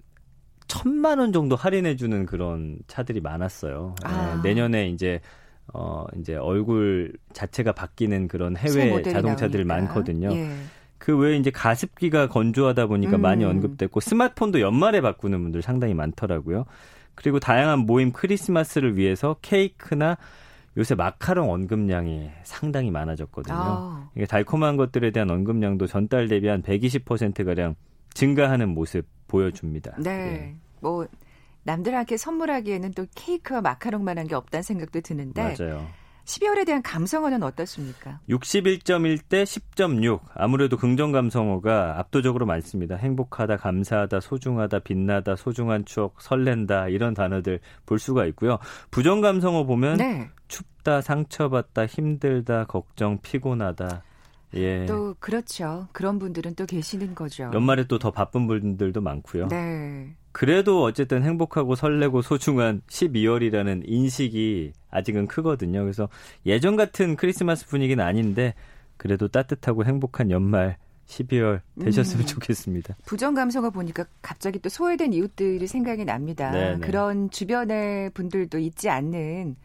천만 0.67 1.17
원 1.19 1.33
정도 1.33 1.55
할인해 1.55 1.95
주는 1.95 2.25
그런 2.25 2.77
차들이 2.87 3.21
많았어요. 3.21 3.95
예, 4.03 4.07
아. 4.07 4.41
내년에 4.43 4.89
이제 4.89 5.19
어 5.73 6.05
이제 6.19 6.35
얼굴 6.35 7.13
자체가 7.33 7.71
바뀌는 7.71 8.27
그런 8.27 8.55
새 8.55 8.81
해외 8.81 8.91
나오니까. 9.63 9.73
많거든요. 9.73 10.29
예. 10.31 10.49
그 10.97 11.17
외에 11.17 11.37
이제 11.37 11.51
가습기가 11.51 12.27
건조하다 12.27 12.87
보니까 12.87 13.17
음. 13.17 13.21
많이 13.21 13.45
언급됐고 13.45 13.99
스마트폰도 13.99 14.61
연말에 14.61 15.01
바꾸는 15.01 15.41
분들 15.43 15.61
상당히 15.61 15.93
많더라고요. 15.93 16.65
그리고 17.15 17.39
다양한 17.39 17.79
모임 17.79 18.11
크리스마스를 18.11 18.97
위해서 18.97 19.37
케이크나 19.41 20.17
요새 20.77 20.93
마카롱 20.93 21.51
언급량이 21.51 22.29
상당히 22.43 22.91
많아졌거든요. 22.91 23.55
아. 23.57 24.09
이게 24.15 24.25
달콤한 24.25 24.77
것들에 24.77 25.11
대한 25.11 25.29
언급량도 25.31 25.87
전달 25.87 26.27
대비 26.27 26.47
한 26.47 26.61
120%가량 26.61 27.75
증가하는 28.13 28.69
모습 28.69 29.05
보여줍니다. 29.27 29.95
네. 29.97 30.11
예. 30.11 30.55
뭐, 30.79 31.07
남들한테 31.63 32.17
선물하기에는 32.17 32.91
또 32.93 33.07
케이크와 33.15 33.61
마카롱만한 33.61 34.27
게 34.27 34.35
없다는 34.35 34.61
생각도 34.61 35.01
드는데, 35.01 35.55
맞아요. 35.57 35.87
12월에 36.27 36.65
대한 36.65 36.81
감성어는 36.81 37.41
어떻습니까? 37.41 38.19
61.1대 38.29 39.43
10.6. 39.43 40.19
아무래도 40.35 40.75
긍정 40.75 41.13
감성어가 41.13 41.99
압도적으로 41.99 42.45
많습니다. 42.45 42.95
행복하다, 42.97 43.57
감사하다, 43.57 44.19
소중하다, 44.19 44.79
빛나다, 44.79 45.37
소중한 45.37 45.85
추억, 45.85 46.21
설렌다 46.21 46.89
이런 46.89 47.13
단어들 47.13 47.61
볼 47.85 47.97
수가 47.97 48.25
있고요. 48.27 48.59
부정 48.91 49.21
감성어 49.21 49.63
보면 49.65 49.97
네. 49.97 50.29
춥다, 50.49 51.01
상처받다, 51.01 51.85
힘들다, 51.85 52.65
걱정, 52.65 53.19
피곤하다. 53.21 54.03
예. 54.55 54.85
또 54.85 55.15
그렇죠. 55.19 55.87
그런 55.91 56.19
분들은 56.19 56.55
또 56.55 56.65
계시는 56.65 57.15
거죠. 57.15 57.51
연말에 57.53 57.85
또 57.85 57.97
더 57.99 58.11
바쁜 58.11 58.47
분들도 58.47 59.01
많고요. 59.01 59.47
네. 59.47 60.15
그래도 60.37 60.83
어쨌든 60.83 61.23
행복하고 61.23 61.73
설레고 61.73 62.21
소중한 62.21 62.83
12월이라는 62.89 63.81
인식이 63.85 64.71
아직은 64.91 65.25
크거든요. 65.25 65.81
그래서 65.81 66.09
예전 66.45 66.75
같은 66.75 67.15
크리스마스 67.15 67.65
분위기는 67.65 68.05
아닌데 68.05 68.53
그래도 68.97 69.29
따뜻하고 69.29 69.83
행복한 69.83 70.29
연말 70.29 70.77
12월 71.07 71.61
되셨으면 71.81 72.23
음. 72.23 72.27
좋겠습니다. 72.27 72.97
부정 73.03 73.33
감성을 73.33 73.71
보니까 73.71 74.05
갑자기 74.21 74.59
또 74.59 74.69
소외된 74.69 75.11
이웃들이 75.11 75.65
생각이 75.65 76.05
납니다. 76.05 76.51
네네. 76.51 76.85
그런 76.85 77.31
주변의 77.31 78.11
분들도 78.11 78.59
있지 78.59 78.91
않는 78.91 79.55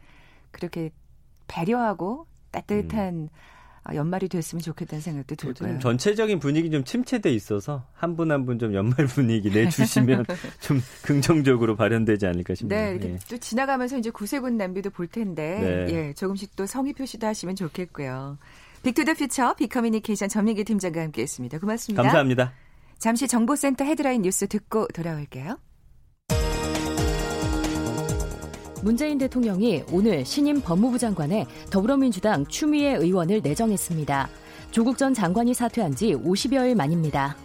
그렇게 0.52 0.88
배려하고 1.48 2.26
따뜻한 2.50 3.14
음. 3.14 3.28
아, 3.84 3.94
연말이 3.96 4.28
됐으면 4.28 4.62
좋겠다는 4.62 5.00
생각도 5.02 5.34
들고요. 5.34 5.78
전체적인 5.80 6.38
분위기 6.38 6.70
좀 6.70 6.84
침체돼 6.84 7.32
있어서 7.34 7.84
한 7.94 8.14
분 8.16 8.30
한 8.30 8.46
분 8.46 8.58
좀 8.60 8.74
연말 8.74 9.06
분위기 9.06 9.50
내주시면 9.50 10.24
좀 10.60 10.80
긍정적으로 11.02 11.74
발현되지 11.74 12.26
않을까 12.26 12.54
싶네요. 12.54 12.80
네, 12.80 12.90
이렇게 12.92 13.08
예. 13.14 13.18
또 13.28 13.36
지나가면서 13.38 13.98
이제 13.98 14.10
구세군 14.10 14.56
냄비도 14.56 14.90
볼 14.90 15.08
텐데 15.08 15.86
네. 15.88 15.94
예, 15.94 16.12
조금씩 16.14 16.54
또 16.54 16.64
성의 16.66 16.92
표시도 16.92 17.26
하시면 17.26 17.56
좋겠고요. 17.56 18.38
Big 18.84 18.96
to 18.96 19.03
the 19.03 19.14
Future 19.14 19.54
빅커뮤니케이션 19.54 20.28
전민기 20.28 20.62
팀장과 20.64 21.00
함께했습니다. 21.02 21.58
고맙습니다. 21.58 22.02
감사합니다. 22.02 22.52
잠시 22.98 23.26
정보센터 23.26 23.84
헤드라인 23.84 24.22
뉴스 24.22 24.46
듣고 24.46 24.86
돌아올게요. 24.94 25.58
문재인 28.82 29.16
대통령이 29.16 29.84
오늘 29.92 30.24
신임 30.24 30.60
법무부 30.60 30.98
장관에 30.98 31.46
더불어민주당 31.70 32.44
추미애 32.46 32.94
의원을 32.94 33.40
내정했습니다. 33.42 34.28
조국 34.72 34.98
전 34.98 35.14
장관이 35.14 35.54
사퇴한 35.54 35.94
지 35.94 36.14
50여일 36.14 36.74
만입니다. 36.74 37.36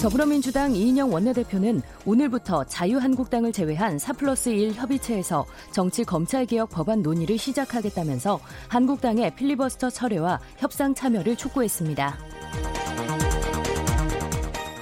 더불어민주당 0.00 0.72
이인영 0.72 1.12
원내대표는 1.12 1.82
오늘부터 2.04 2.62
자유한국당을 2.64 3.50
제외한 3.52 3.98
4 3.98 4.12
플러스 4.12 4.50
1 4.50 4.74
협의체에서 4.74 5.44
정치 5.72 6.04
검찰개혁 6.04 6.70
법안 6.70 7.02
논의를 7.02 7.38
시작하겠다면서 7.38 8.38
한국당의 8.68 9.34
필리버스터 9.34 9.90
철회와 9.90 10.38
협상 10.58 10.94
참여를 10.94 11.34
촉구했습니다. 11.34 12.35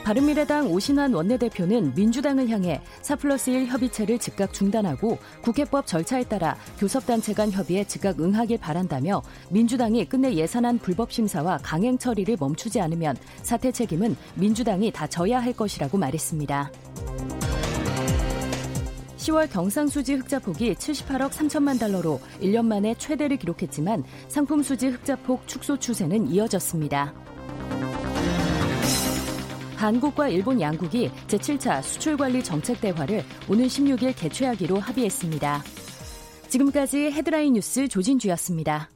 바른미래당 0.04 0.70
오신환 0.70 1.14
원내대표는 1.14 1.94
민주당을 1.94 2.50
향해 2.50 2.82
4 3.00 3.16
플러스 3.16 3.48
1 3.48 3.66
협의체를 3.68 4.18
즉각 4.18 4.52
중단하고 4.52 5.16
국회법 5.40 5.86
절차에 5.86 6.24
따라 6.24 6.58
교섭단체 6.78 7.32
간 7.32 7.50
협의에 7.50 7.84
즉각 7.84 8.20
응하길 8.20 8.58
바란다며 8.58 9.22
민주당이 9.48 10.04
끝내 10.04 10.34
예산안 10.34 10.78
불법 10.78 11.10
심사와 11.10 11.58
강행 11.62 11.96
처리를 11.96 12.36
멈추지 12.38 12.82
않으면 12.82 13.16
사퇴 13.42 13.72
책임은 13.72 14.14
민주당이 14.34 14.90
다 14.90 15.06
져야 15.06 15.40
할 15.40 15.54
것이라고 15.54 15.96
말했습니다. 15.96 16.70
10월 19.16 19.50
경상수지 19.50 20.16
흑자폭이 20.16 20.74
78억 20.74 21.30
3천만 21.30 21.80
달러로 21.80 22.20
1년 22.42 22.66
만에 22.66 22.94
최대를 22.98 23.38
기록했지만 23.38 24.04
상품 24.28 24.62
수지 24.62 24.88
흑자폭 24.88 25.48
축소 25.48 25.78
추세는 25.78 26.28
이어졌습니다. 26.28 27.23
한국과 29.84 30.28
일본 30.28 30.60
양국이 30.60 31.10
제7차 31.28 31.82
수출관리 31.82 32.42
정책 32.42 32.80
대화를 32.80 33.24
오늘 33.48 33.66
16일 33.66 34.14
개최하기로 34.16 34.78
합의했습니다. 34.78 35.62
지금까지 36.48 37.10
헤드라인 37.10 37.54
뉴스 37.54 37.88
조진주였습니다. 37.88 38.88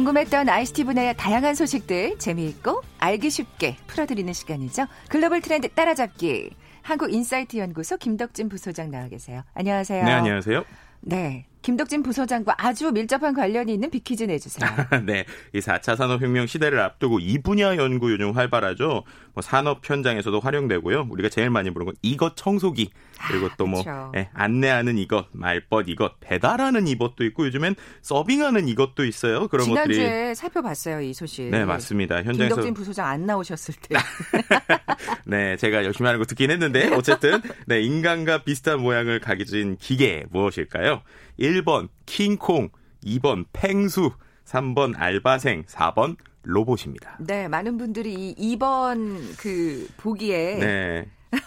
궁금했던 0.00 0.48
ICT 0.48 0.84
분야의 0.84 1.14
다양한 1.18 1.54
소식들 1.54 2.18
재미있고 2.18 2.80
알기 2.98 3.28
쉽게 3.28 3.76
풀어드리는 3.86 4.32
시간이죠. 4.32 4.86
글로벌 5.10 5.42
트렌드 5.42 5.68
따라잡기. 5.68 6.50
한국인사이트 6.80 7.58
연구소 7.58 7.98
김덕진 7.98 8.48
부소장 8.48 8.90
나와 8.90 9.08
계세요. 9.08 9.42
안녕하세요. 9.52 10.02
네, 10.02 10.10
안녕하세요. 10.10 10.64
네. 11.02 11.44
김덕진 11.60 12.02
부소장과 12.02 12.54
아주 12.56 12.90
밀접한 12.92 13.34
관련이 13.34 13.74
있는 13.74 13.90
빅퀴즈 13.90 14.24
내주세요. 14.24 14.70
네. 15.04 15.26
이 15.52 15.58
4차 15.58 15.96
산업혁명 15.96 16.46
시대를 16.46 16.80
앞두고 16.80 17.18
이 17.20 17.36
분야 17.36 17.76
연구 17.76 18.10
요즘 18.10 18.32
활발하죠. 18.32 19.04
뭐 19.34 19.42
산업 19.42 19.80
현장에서도 19.88 20.40
활용되고요. 20.40 21.08
우리가 21.10 21.28
제일 21.28 21.50
많이 21.50 21.70
부르는 21.70 21.92
건 21.92 21.94
이것 22.00 22.36
청소기. 22.36 22.90
그리고 23.28 23.46
아, 23.46 23.56
또 23.56 23.80
뭐 23.80 24.12
예, 24.16 24.30
안내하는 24.32 24.98
이것, 24.98 25.26
말벗 25.32 25.88
이것, 25.88 26.18
배달하는 26.20 26.86
이것도 26.86 27.24
있고 27.24 27.46
요즘엔 27.46 27.74
서빙하는 28.02 28.68
이것도 28.68 29.04
있어요. 29.04 29.48
그런 29.48 29.64
지난주에 29.64 29.82
것들이 29.82 29.94
지난주에 29.94 30.34
살펴봤어요, 30.34 31.00
이 31.00 31.12
소식. 31.12 31.44
네, 31.50 31.64
맞습니다. 31.64 32.16
현장에서 32.16 32.54
김덕진 32.54 32.74
부소장 32.74 33.06
안 33.06 33.26
나오셨을 33.26 33.74
때. 33.74 33.96
네, 35.26 35.56
제가 35.56 35.84
열심히 35.84 36.06
하는 36.06 36.18
거 36.18 36.24
듣긴 36.24 36.50
했는데 36.50 36.92
어쨌든 36.94 37.40
네, 37.66 37.80
인간과 37.80 38.42
비슷한 38.42 38.80
모양을 38.80 39.20
가진 39.20 39.76
기계 39.76 40.24
무엇일까요? 40.30 41.02
1번 41.38 41.88
킹콩, 42.06 42.70
2번 43.04 43.46
팽수, 43.52 44.12
3번 44.46 44.94
알바생, 44.96 45.64
4번 45.64 46.16
로봇입니다. 46.42 47.18
네, 47.20 47.48
많은 47.48 47.76
분들이 47.76 48.34
이 48.36 48.56
2번 48.56 49.20
그 49.38 49.86
보기에 49.98 50.58
네. 50.58 51.06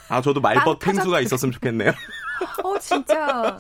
아, 0.10 0.22
저도 0.22 0.42
말벗 0.42 0.80
팽수가 0.80 1.20
있었으면 1.22 1.52
좋겠네요. 1.54 1.92
어, 2.64 2.80
진짜. 2.80 3.58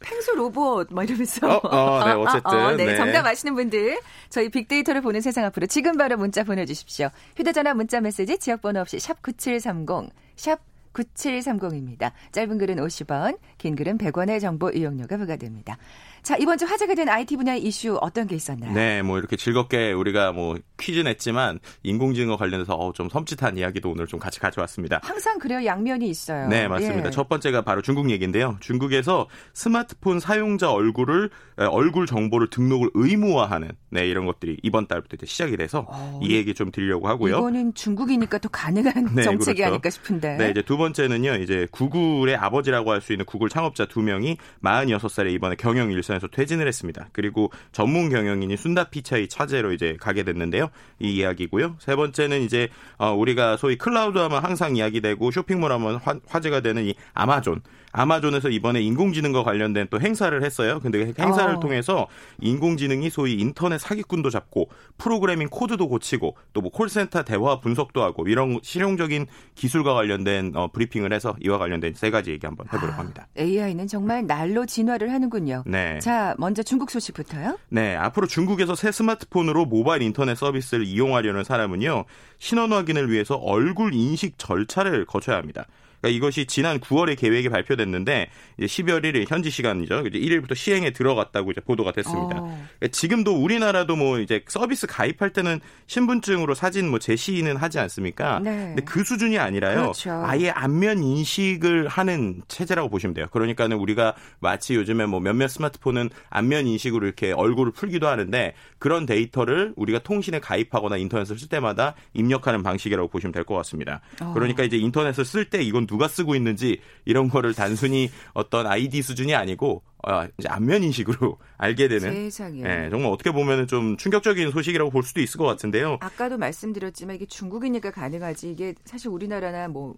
팽수 0.00 0.34
로봇, 0.34 0.88
막 0.90 1.04
이러면서. 1.04 1.48
어, 1.48 1.60
어, 1.68 2.04
네, 2.04 2.12
어쨌든. 2.12 2.50
어, 2.52 2.76
네, 2.76 2.84
네, 2.86 2.96
정답 2.96 3.24
아시는 3.26 3.54
분들, 3.54 4.00
저희 4.30 4.48
빅데이터를 4.48 5.00
보는 5.00 5.20
세상 5.20 5.44
앞으로 5.44 5.66
지금 5.66 5.96
바로 5.96 6.16
문자 6.16 6.42
보내주십시오. 6.42 7.08
휴대전화 7.36 7.74
문자 7.74 8.00
메시지 8.00 8.38
지역번호 8.38 8.80
없이 8.80 8.98
샵 8.98 9.22
9730, 9.22 10.10
샵 10.36 10.58
9730입니다. 10.92 12.12
짧은 12.32 12.58
글은 12.58 12.76
50원, 12.76 13.38
긴 13.58 13.76
글은 13.76 13.98
100원의 13.98 14.40
정보 14.40 14.70
이용료가 14.70 15.16
부과됩니다. 15.16 15.78
자, 16.22 16.36
이번 16.38 16.56
주 16.56 16.64
화제가 16.66 16.94
된 16.94 17.08
IT 17.08 17.36
분야의 17.36 17.62
이슈 17.64 17.98
어떤 18.00 18.28
게 18.28 18.36
있었나요? 18.36 18.72
네, 18.72 19.02
뭐 19.02 19.18
이렇게 19.18 19.34
즐겁게 19.36 19.90
우리가 19.90 20.30
뭐 20.30 20.56
퀴즈 20.78 21.00
냈지만 21.00 21.58
인공지능과 21.82 22.36
관련해서 22.36 22.74
어, 22.76 22.92
좀 22.92 23.08
섬찟한 23.08 23.58
이야기도 23.58 23.90
오늘 23.90 24.06
좀 24.06 24.20
같이 24.20 24.38
가져왔습니다. 24.38 25.00
항상 25.02 25.40
그래요. 25.40 25.64
양면이 25.64 26.08
있어요. 26.08 26.46
네, 26.46 26.68
맞습니다. 26.68 27.06
예. 27.08 27.10
첫 27.10 27.28
번째가 27.28 27.62
바로 27.62 27.82
중국 27.82 28.08
얘기인데요. 28.10 28.56
중국에서 28.60 29.26
스마트폰 29.52 30.20
사용자 30.20 30.70
얼굴을 30.70 31.30
얼굴 31.56 32.06
정보를 32.06 32.50
등록을 32.50 32.90
의무화하는 32.94 33.70
네, 33.90 34.06
이런 34.06 34.24
것들이 34.24 34.58
이번 34.62 34.86
달부터 34.86 35.16
이제 35.16 35.26
시작이 35.26 35.56
돼서 35.56 35.86
어, 35.88 36.20
이 36.22 36.36
얘기 36.36 36.54
좀 36.54 36.70
드리려고 36.70 37.08
하고요. 37.08 37.38
이거는 37.38 37.74
중국이니까 37.74 38.38
또 38.38 38.48
가능한 38.48 39.10
네, 39.16 39.22
정책이 39.22 39.56
그렇죠. 39.56 39.64
아닐까 39.72 39.90
싶은데. 39.90 40.36
네, 40.36 40.50
이제 40.50 40.62
두 40.62 40.76
번째는요. 40.76 41.34
이제 41.36 41.66
구글의 41.72 42.36
아버지라고 42.36 42.92
할 42.92 43.02
수 43.02 43.12
있는 43.12 43.26
구글 43.26 43.48
창업자 43.48 43.86
두 43.86 44.00
명이 44.00 44.36
46살에 44.62 45.32
이번에 45.32 45.56
경영 45.56 45.90
일선 45.90 46.11
일선에서 46.12 46.28
퇴진을 46.28 46.66
했습니다. 46.66 47.08
그리고 47.12 47.50
전문 47.72 48.10
경영인이 48.10 48.56
순다 48.56 48.84
피차이 48.84 49.28
차제로 49.28 49.72
이제 49.72 49.96
가게 50.00 50.22
됐는데요. 50.22 50.70
이 51.00 51.14
이야기고요. 51.16 51.76
세 51.78 51.96
번째는 51.96 52.42
이제 52.42 52.68
어, 52.98 53.12
우리가 53.12 53.56
소위 53.56 53.76
클라우드 53.76 54.18
하면 54.18 54.42
항상 54.42 54.76
이야기되고 54.76 55.30
쇼핑몰 55.30 55.72
하면 55.72 55.96
화, 55.96 56.18
화제가 56.26 56.60
되는 56.60 56.84
이 56.84 56.94
아마존. 57.14 57.62
아마존에서 57.92 58.48
이번에 58.48 58.80
인공지능과 58.80 59.42
관련된 59.44 59.88
또 59.90 60.00
행사를 60.00 60.42
했어요. 60.42 60.80
근데 60.80 61.12
그 61.12 61.22
행사를 61.22 61.54
어. 61.54 61.60
통해서 61.60 62.06
인공지능이 62.40 63.10
소위 63.10 63.34
인터넷 63.34 63.78
사기꾼도 63.78 64.30
잡고 64.30 64.70
프로그래밍 64.96 65.48
코드도 65.50 65.88
고치고 65.88 66.36
또 66.54 66.62
뭐 66.62 66.70
콜센터 66.70 67.24
대화 67.24 67.60
분석도 67.60 68.02
하고 68.02 68.26
이런 68.28 68.60
실용적인 68.62 69.26
기술과 69.54 69.94
관련된 69.94 70.52
어, 70.54 70.68
브리핑을 70.68 71.12
해서 71.12 71.36
이와 71.44 71.58
관련된 71.58 71.94
세 71.94 72.10
가지 72.10 72.30
얘기 72.30 72.46
한번 72.46 72.66
해보려고 72.66 72.94
아, 72.94 72.98
합니다. 72.98 73.26
AI는 73.36 73.88
정말 73.88 74.26
날로 74.26 74.64
진화를 74.64 75.12
하는군요. 75.12 75.64
네. 75.66 75.98
자, 75.98 76.34
먼저 76.38 76.62
중국 76.62 76.90
소식부터요. 76.90 77.58
네, 77.68 77.96
앞으로 77.96 78.26
중국에서 78.26 78.74
새 78.74 78.92
스마트폰으로 78.92 79.66
모바일 79.66 80.02
인터넷 80.02 80.36
서비스를 80.36 80.86
이용하려는 80.86 81.44
사람은요 81.44 82.04
신원 82.38 82.72
확인을 82.72 83.10
위해서 83.10 83.34
얼굴 83.34 83.92
인식 83.92 84.38
절차를 84.38 85.04
거쳐야 85.06 85.36
합니다. 85.36 85.66
그러니까 86.02 86.08
이것이 86.16 86.46
지난 86.46 86.80
9월에 86.80 87.16
계획이 87.16 87.48
발표됐는데 87.48 88.28
이제 88.58 88.66
12월 88.66 89.04
1일 89.04 89.30
현지 89.30 89.50
시간이죠. 89.50 90.02
이제 90.08 90.18
1일부터 90.18 90.54
시행에 90.56 90.90
들어갔다고 90.90 91.52
이제 91.52 91.60
보도가 91.60 91.92
됐습니다. 91.92 92.38
어. 92.40 92.66
그러니까 92.78 92.88
지금도 92.90 93.36
우리나라도 93.36 93.94
뭐 93.96 94.18
이제 94.18 94.44
서비스 94.48 94.86
가입할 94.88 95.30
때는 95.32 95.60
신분증으로 95.86 96.54
사진 96.54 96.88
뭐 96.88 96.98
제시는 96.98 97.56
하지 97.56 97.78
않습니까? 97.78 98.40
네. 98.40 98.50
근데 98.74 98.82
그 98.82 99.04
수준이 99.04 99.38
아니라요. 99.38 99.76
그렇죠. 99.82 100.10
아예 100.24 100.50
안면 100.50 101.02
인식을 101.02 101.86
하는 101.88 102.42
체제라고 102.48 102.88
보시면 102.90 103.14
돼요. 103.14 103.26
그러니까는 103.30 103.76
우리가 103.76 104.14
마치 104.40 104.74
요즘에 104.74 105.06
뭐 105.06 105.20
몇몇 105.20 105.46
스마트폰은 105.48 106.10
안면 106.30 106.66
인식으로 106.66 107.06
이렇게 107.06 107.30
얼굴을 107.32 107.72
풀기도 107.72 108.08
하는데 108.08 108.54
그런 108.78 109.06
데이터를 109.06 109.72
우리가 109.76 110.00
통신에 110.00 110.40
가입하거나 110.40 110.96
인터넷을 110.96 111.38
쓸 111.38 111.48
때마다 111.48 111.94
입력하는 112.14 112.62
방식이라고 112.64 113.08
보시면 113.08 113.32
될 113.32 113.42
것 113.44 113.54
같습니다. 113.56 114.00
어. 114.20 114.32
그러니까 114.34 114.62
이제 114.62 114.76
인터넷을 114.76 115.24
쓸 115.24 115.44
때 115.50 115.60
이건 115.62 115.86
누가 115.92 116.08
쓰고 116.08 116.34
있는지 116.34 116.80
이런 117.04 117.28
거를 117.28 117.52
단순히 117.52 118.10
어떤 118.32 118.66
아이디 118.66 119.02
수준이 119.02 119.34
아니고 119.34 119.82
어, 120.08 120.26
이제 120.38 120.48
안면 120.48 120.82
인식으로 120.84 121.38
알게 121.58 121.88
되는 121.88 122.12
세상에. 122.12 122.62
예, 122.64 122.88
정말 122.90 123.12
어떻게 123.12 123.30
보면은 123.30 123.66
좀 123.66 123.98
충격적인 123.98 124.50
소식이라고 124.50 124.90
볼 124.90 125.02
수도 125.02 125.20
있을 125.20 125.36
것 125.36 125.44
같은데요. 125.44 125.98
아까도 126.00 126.38
말씀드렸지만 126.38 127.16
이게 127.16 127.26
중국이니까 127.26 127.90
가능하지 127.90 128.50
이게 128.50 128.74
사실 128.86 129.10
우리나라나 129.10 129.68
뭐, 129.68 129.94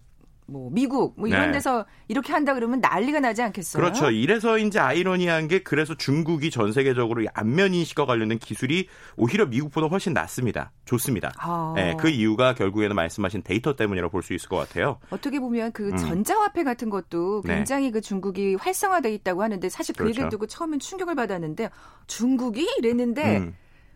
뭐 0.47 0.69
미국 0.71 1.15
뭐 1.17 1.27
이런 1.27 1.47
네. 1.47 1.53
데서 1.53 1.87
이렇게 2.09 2.33
한다 2.33 2.53
그러면 2.55 2.81
난리가 2.81 3.21
나지 3.21 3.43
않겠어요? 3.43 3.83
그렇죠. 3.83 4.11
이래서 4.11 4.59
이제 4.59 4.79
아이러니한 4.79 5.49
게 5.49 5.63
그래서 5.63 5.95
중국이 5.97 6.51
전 6.51 6.73
세계적으로 6.73 7.23
이 7.23 7.27
안면 7.33 7.73
인식과 7.73 8.05
관련된 8.05 8.39
기술이 8.39 8.89
오히려 9.17 9.47
미국보다 9.47 9.87
훨씬 9.87 10.13
낫습니다. 10.13 10.71
좋습니다. 10.85 11.33
아. 11.39 11.75
예, 11.79 11.97
그 11.99 12.09
이유가 12.09 12.55
결국에는 12.55 12.95
말씀하신 12.95 13.43
데이터 13.43 13.75
때문이라고 13.75 14.11
볼 14.11 14.23
수 14.25 14.35
있을 14.35 14.49
것 14.49 14.57
같아요. 14.57 14.99
어떻게 15.11 15.39
보면 15.39 15.73
그 15.73 15.91
음. 15.91 15.97
전자화폐 15.97 16.65
같은 16.65 16.89
것도 16.91 17.43
네. 17.45 17.57
굉장히 17.57 17.91
그 17.91 18.01
중국이 18.01 18.55
활성화돼 18.55 19.13
있다고 19.15 19.43
하는데 19.43 19.69
사실 19.69 19.95
그 19.95 20.05
그렇죠. 20.05 20.11
얘기를 20.11 20.29
듣고 20.31 20.47
처음엔 20.47 20.79
충격을 20.81 21.15
받았는데 21.15 21.71
중국이 22.07 22.67
이랬는데 22.79 23.39
음. 23.39 23.55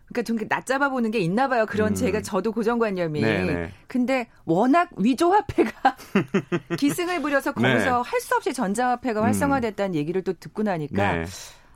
그러니까 0.09 0.23
좀 0.23 0.37
낮잡아 0.47 0.89
보는 0.89 1.11
게 1.11 1.19
있나 1.19 1.47
봐요. 1.47 1.65
그런 1.65 1.91
음. 1.91 1.95
제가 1.95 2.21
저도 2.21 2.51
고정관념이. 2.51 3.21
네네. 3.21 3.71
근데 3.87 4.27
워낙 4.45 4.89
위조화폐가 4.97 5.95
기승을 6.77 7.21
부려서 7.21 7.53
네. 7.53 7.73
거기서 7.73 8.01
할수 8.01 8.35
없이 8.35 8.53
전자화폐가 8.53 9.21
음. 9.21 9.25
활성화됐다는 9.25 9.95
얘기를 9.95 10.23
또 10.23 10.33
듣고 10.33 10.63
나니까 10.63 11.13
네. 11.15 11.25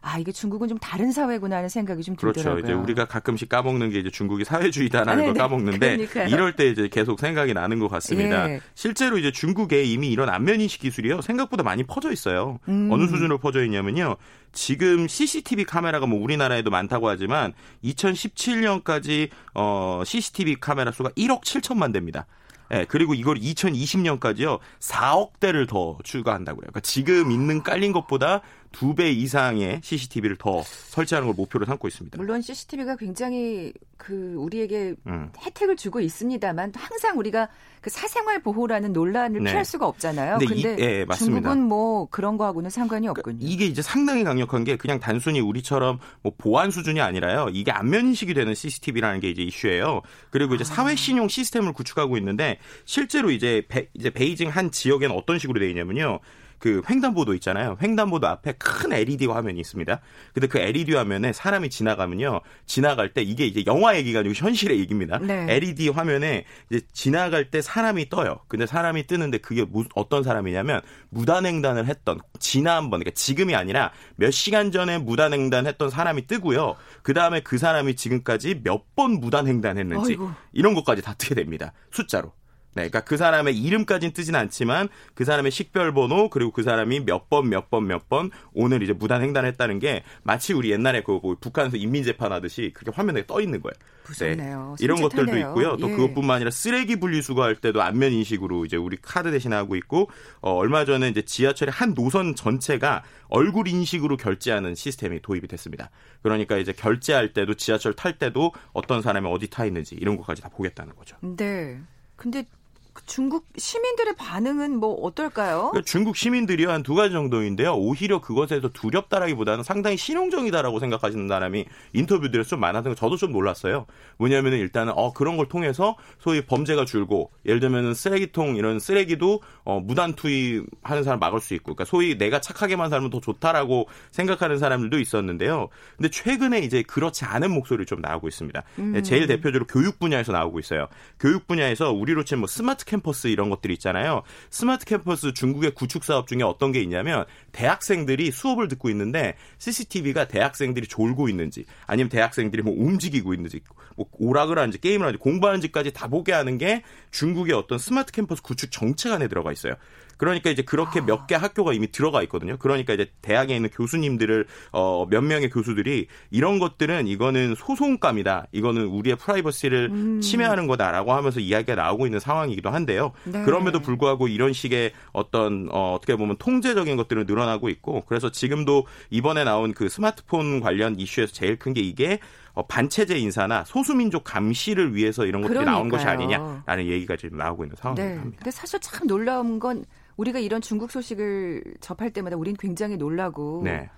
아 0.06 0.20
이게 0.20 0.34
중국은 0.34 0.68
좀 0.68 0.78
다른 0.80 1.14
사회구나 1.14 1.56
하는 1.56 1.70
생각이 1.70 2.04
좀 2.04 2.18
그렇죠. 2.18 2.42
들더라고요. 2.42 2.64
이제 2.66 2.74
우리가 2.74 3.06
가끔씩 3.06 3.48
까먹는 3.48 3.90
게 3.90 4.00
이제 4.00 4.12
중국이 4.12 4.44
사회주의다라는 4.44 5.12
아, 5.12 5.16
걸 5.16 5.26
네네. 5.28 5.40
까먹는데 5.40 5.80
그러니까요. 5.80 6.28
이럴 6.28 6.56
때 6.58 6.68
이제 6.68 6.90
계속 6.90 7.22
생각이 7.22 7.54
나는 7.54 7.80
것 7.80 7.88
같습니다. 7.88 8.50
예. 8.50 8.60
실제로 8.76 9.18
이제 9.18 9.32
중국에 9.32 9.84
이미 9.84 10.12
이런 10.12 10.28
안면 10.28 10.60
인식 10.60 10.82
기술이요 10.82 11.22
생각보다 11.22 11.64
많이 11.64 11.84
퍼져 11.84 12.12
있어요. 12.12 12.60
음. 12.68 12.90
어느 12.92 13.08
수준으로 13.08 13.38
퍼져 13.38 13.64
있냐면요. 13.64 14.18
지금 14.52 15.08
CCTV 15.08 15.64
카메라가 15.64 16.06
뭐 16.06 16.22
우리나라에도 16.22 16.70
많다고 16.70 17.08
하지만 17.08 17.54
2017년까지 17.86 19.30
어 19.54 20.04
CCTV 20.06 20.58
카메라 20.60 20.92
수가 20.92 21.12
1억 21.12 21.44
7천만 21.44 21.94
대입니다. 21.94 22.26
예, 22.74 22.86
그리고 22.88 23.14
이걸 23.14 23.38
2020년까지요 23.38 24.60
4억 24.80 25.40
대를 25.40 25.68
더 25.68 25.98
추가한다고 26.04 26.58
그래요. 26.58 26.72
그러니까 26.72 26.80
지금 26.82 27.32
있는 27.32 27.62
깔린 27.62 27.92
것보다 27.92 28.42
두 28.74 28.94
배 28.96 29.10
이상의 29.12 29.80
CCTV를 29.82 30.36
더 30.36 30.62
설치하는 30.64 31.28
걸 31.28 31.36
목표로 31.36 31.66
삼고 31.66 31.88
있습니다. 31.88 32.18
물론 32.18 32.42
CCTV가 32.42 32.98
굉장히 32.98 33.72
그 33.98 34.34
우리에게 34.38 34.96
음. 35.08 35.30
혜택을 35.40 35.78
주고 35.78 36.02
있습니다만 36.02 36.74
항상 36.76 37.18
우리가 37.18 37.48
그 37.80 37.90
사생활 37.90 38.42
보호라는 38.42 38.92
논란을 38.92 39.42
네. 39.44 39.52
피할 39.52 39.64
수가 39.64 39.88
없잖아요. 39.88 40.40
근데 40.40 40.54
근데, 40.54 40.76
이- 40.76 40.86
예, 40.86 41.06
맞습니다. 41.06 41.42
중국은 41.50 41.68
뭐 41.70 42.08
그런 42.10 42.36
거하고는 42.38 42.70
상관이 42.70 43.08
없군요. 43.08 43.38
이게 43.40 43.66
이제 43.66 43.82
상당히 43.82 44.24
강력한 44.26 44.64
게 44.66 44.76
그냥 44.76 45.00
단순히 45.00 45.40
우리처럼 45.40 46.00
뭐 46.22 46.34
보안 46.38 46.70
수준이 46.72 47.00
아니라요. 47.00 47.48
이게 47.54 47.72
안면 47.72 48.08
인식이 48.08 48.34
되는 48.34 48.54
CCTV라는 48.54 49.22
게 49.22 49.30
이제 49.30 49.42
이슈예요. 49.44 50.02
그리고 50.32 50.56
이제 50.56 50.64
사회 50.66 50.96
신용 50.96 51.28
시스템을 51.30 51.72
구축하고 51.74 52.18
있는데 52.18 52.58
실제로 52.86 53.32
이제 53.32 53.64
베, 53.70 53.88
이제 53.94 54.10
베이징 54.10 54.50
한 54.50 54.72
지역에는 54.72 55.16
어떤 55.16 55.40
식으로 55.40 55.60
되어 55.60 55.70
있냐면요. 55.70 56.20
그 56.64 56.82
횡단보도 56.90 57.34
있잖아요. 57.34 57.76
횡단보도 57.82 58.26
앞에 58.26 58.54
큰 58.54 58.94
LED 58.94 59.26
화면이 59.26 59.60
있습니다. 59.60 60.00
근데 60.34 60.48
그 60.48 60.60
LED 60.60 60.94
화면에 60.94 61.34
사람이 61.34 61.70
지나가면요. 61.70 62.40
지나갈 62.66 63.14
때 63.14 63.22
이게 63.22 63.46
이제 63.46 63.66
영화 63.68 63.98
얘기가 63.98 64.20
아니고 64.20 64.34
현실의 64.34 64.80
얘기입니다. 64.80 65.18
네. 65.20 65.46
LED 65.50 65.90
화면에 65.90 66.46
이제 66.72 66.80
지나갈 66.94 67.52
때 67.52 67.62
사람이 67.62 68.08
떠요. 68.08 68.40
근데 68.48 68.66
사람이 68.66 69.08
뜨는데 69.08 69.40
그게 69.40 69.66
무- 69.66 69.84
어떤 69.94 70.24
사람이냐면 70.24 70.80
무단횡단을 71.10 71.86
했던 71.88 72.20
지난번 72.40 73.02
그러니까 73.02 73.12
지금이 73.14 73.56
아니라 73.56 73.92
몇 74.16 74.32
시간 74.32 74.72
전에 74.72 75.00
무단횡단 75.00 75.68
했던 75.68 75.90
사람이 75.90 76.28
뜨고요. 76.28 76.76
그 77.02 77.14
다음에 77.14 77.42
그 77.42 77.58
사람이 77.58 77.98
지금까지 77.98 78.62
몇 78.64 78.84
번 78.96 79.20
무단횡단했는지. 79.20 80.14
이런 80.54 80.76
것까지 80.76 81.02
다 81.02 81.14
뜨게 81.18 81.36
됩니다. 81.36 81.74
숫자로. 81.92 82.32
네, 82.76 82.90
그러니까 82.90 83.02
그 83.02 83.18
사람의 83.18 83.58
이름까지는 83.58 84.14
뜨진 84.14 84.36
않지만 84.36 84.90
그 85.14 85.26
사람의 85.26 85.52
식별 85.52 85.94
번호 85.94 86.30
그리고 86.30 86.52
그 86.52 86.64
사람이 86.64 87.02
몇 87.02 87.30
번 87.30 87.50
몇 87.50 87.70
번 87.70 87.88
몇 87.88 88.10
번 88.10 88.32
오늘 88.54 88.82
이제 88.84 88.94
무단 88.94 89.22
횡단했다는 89.22 89.80
게 89.80 90.04
마치 90.24 90.54
우리 90.54 90.72
옛날에 90.72 91.02
그 91.02 91.20
뭐 91.24 91.36
북한에서 91.40 91.78
인민 91.78 92.04
재판하듯이 92.04 92.72
그렇게 92.74 92.96
화면에 92.96 93.26
떠 93.26 93.40
있는 93.42 93.62
거예요. 93.62 93.74
무섭네요. 94.08 94.76
이런 94.80 95.02
것들도 95.02 95.32
섬찟하네요. 95.32 95.50
있고요. 95.52 95.78
또 95.78 95.90
예. 95.90 95.96
그것뿐만 95.96 96.36
아니라 96.38 96.52
쓰레기 96.52 96.98
분리수거할 97.00 97.56
때도 97.58 97.82
안면 97.82 98.12
인식으로 98.12 98.66
이제 98.66 98.76
우리 98.76 98.98
카드 99.02 99.32
대신 99.32 99.54
하고 99.54 99.76
있고 99.76 100.10
어, 100.42 100.52
얼마 100.54 100.84
전에 100.84 101.08
이제 101.10 101.22
지하철의 101.22 101.72
한 101.72 101.94
노선 101.94 102.36
전체가 102.36 103.04
얼굴 103.30 103.68
인식으로 103.68 104.18
결제하는 104.18 104.76
시스템이 104.76 105.22
도입이 105.22 105.48
됐습니다. 105.48 105.90
그러니까 106.22 106.58
이제 106.58 106.74
결제할 106.74 107.32
때도 107.34 107.54
지하철 107.54 107.94
탈 107.94 108.18
때도 108.18 108.52
어떤 108.74 109.02
사람이 109.02 109.28
어디 109.30 109.50
타 109.50 109.66
있는지 109.66 109.96
이런 109.96 110.18
것까지 110.18 110.42
다 110.42 110.50
보겠다는 110.50 110.96
거죠. 110.96 111.16
네. 111.22 111.80
근데 112.16 112.44
그 112.44 112.63
중국 113.06 113.46
시민들의 113.58 114.16
반응은 114.16 114.78
뭐 114.78 114.94
어떨까요? 115.02 115.70
그러니까 115.72 115.82
중국 115.86 116.16
시민들이 116.16 116.66
한 116.66 116.84
두 116.84 116.96
가지 116.96 117.14
정도인데요. 117.14 117.74
오히려 117.76 118.20
그것에서 118.20 118.70
두렵다라기보다는 118.70 119.64
상당히 119.64 119.96
실용적이다라고 119.98 120.80
생각하시는 120.80 121.28
사람이 121.28 121.66
인터뷰들에서 121.94 122.50
좀 122.50 122.60
많아서 122.60 122.94
저도 122.94 123.16
좀 123.18 123.32
놀랐어요. 123.32 123.86
뭐냐면은 124.18 124.60
일단은 124.60 124.94
어 124.96 125.14
그런 125.14 125.38
걸 125.38 125.48
통해서 125.48 125.96
소위 126.20 126.42
범죄가 126.46 126.86
줄고 126.86 127.32
예를 127.46 127.60
들면은 127.60 127.94
쓰레기통 127.94 128.58
이런 128.58 128.80
쓰레기도 128.80 129.42
어 129.64 129.80
무단 129.80 130.14
투입하는 130.14 131.04
사람 131.04 131.20
막을 131.20 131.40
수 131.40 131.54
있고 131.54 131.74
그러니까 131.74 131.86
소위 131.86 132.18
내가 132.18 132.42
착하게만 132.42 132.90
살면 132.90 133.10
더 133.10 133.20
좋다라고 133.22 133.88
생각하는 134.12 134.58
사람들도 134.60 135.00
있었는데요. 135.00 135.70
근데 135.98 136.10
최근에 136.10 136.60
이제 136.60 136.84
그렇지 136.84 137.26
않은 137.26 137.52
목소리를 137.52 137.86
좀 137.86 138.02
나오고 138.02 138.28
있습니다. 138.28 138.64
음. 138.80 139.04
제일 139.04 139.28
대표적으로 139.28 139.66
교육 139.68 140.00
분야에서 140.00 140.32
나오고 140.32 140.60
있어요. 140.60 140.88
교육 141.20 141.48
분야에서 141.48 141.92
우리로 141.92 142.24
치면 142.26 142.42
뭐 142.42 142.48
스마트 142.48 142.83
캠퍼스 142.86 143.28
이런 143.28 143.50
것들이 143.50 143.74
있잖아요. 143.74 144.24
스마트 144.50 144.86
캠퍼스 144.86 145.34
중국의 145.34 145.72
구축 145.72 146.04
사업 146.04 146.28
중에 146.28 146.44
어떤 146.44 146.72
게 146.72 146.82
있냐면 146.82 147.26
대학생들이 147.52 148.32
수업을 148.32 148.68
듣고 148.68 148.90
있는데 148.90 149.36
CCTV가 149.58 150.28
대학생들이 150.28 150.88
졸고 150.88 151.30
있는지 151.30 151.66
아니면 151.86 152.10
대학생들이 152.10 152.62
뭐 152.62 152.74
움직이고 152.76 153.34
있는지 153.34 153.62
뭐 153.96 154.08
오락을 154.12 154.58
하는지 154.58 154.80
게임을 154.80 155.06
하는지 155.06 155.20
공부하는지까지 155.20 155.94
다 155.94 156.08
보게 156.08 156.32
하는 156.32 156.58
게 156.58 156.84
중국의 157.12 157.54
어떤 157.54 157.78
스마트 157.78 158.12
캠퍼스 158.12 158.42
구축 158.42 158.72
정책 158.72 159.12
안에 159.12 159.28
들어가 159.28 159.52
있어요. 159.52 159.76
그러니까 160.18 160.50
이제 160.50 160.62
그렇게 160.62 161.02
몇개 161.02 161.36
학교가 161.36 161.74
이미 161.74 161.92
들어가 161.92 162.24
있거든요. 162.24 162.56
그러니까 162.58 162.94
이제 162.94 163.12
대학에 163.22 163.56
있는 163.56 163.70
교수님들을 163.70 164.48
어, 164.72 165.06
몇 165.10 165.22
명의 165.22 165.50
교수들이 165.50 166.08
이런 166.32 166.60
것들은 166.60 167.08
이거는 167.08 167.56
소송감이다. 167.56 168.48
이거는 168.54 168.86
우리의 168.86 169.18
프라이버시를 169.18 169.90
음. 169.92 170.22
침해하는 170.22 170.68
거다라고 170.68 171.12
하면서 171.12 171.42
이야기가 171.42 171.76
나오고 171.76 172.06
있는 172.06 172.20
상황이기도 172.20 172.70
한데요. 172.70 173.12
네. 173.26 173.44
그럼에도 173.44 173.82
불구하고 173.82 174.30
이런 174.30 174.54
식의 174.54 174.94
어떤 175.12 175.68
어, 175.72 175.94
어떻게 175.96 176.16
보면 176.16 176.38
통제적인 176.38 176.96
것들은 176.96 177.26
늘어나고 177.26 177.68
있고 177.70 178.04
그래서 178.08 178.32
지금도 178.32 178.88
이번에 179.10 179.44
나온 179.44 179.74
그 179.74 179.90
스마트폰 179.90 180.62
관련 180.62 180.98
이슈에서 180.98 181.34
제일 181.34 181.58
큰 181.58 181.74
게 181.74 181.82
이게 181.82 182.20
어, 182.20 182.43
반체제 182.62 183.18
인사나 183.18 183.64
소수민족 183.64 184.24
감시를 184.24 184.94
위해서 184.96 185.26
이런 185.26 185.42
것들이 185.42 185.66
나온 185.66 185.90
것이 185.90 186.06
그러니까요. 186.06 186.38
아니냐라는 186.38 186.86
얘기가 186.86 187.16
지금 187.16 187.38
나오고 187.40 187.64
있는 187.64 187.76
상황입니다. 187.76 188.24
네. 188.26 188.32
근데 188.36 188.52
사실 188.52 188.80
참 188.80 189.08
놀라운 189.08 189.60
건 189.60 189.86
우리가 190.18 190.38
이런 190.38 190.62
중국 190.62 190.92
소식을 190.92 191.64
접할 191.82 192.12
때마다 192.12 192.36
우린 192.38 192.56
굉장히 192.56 192.98
놀라고 192.98 193.62
네. 193.64 193.90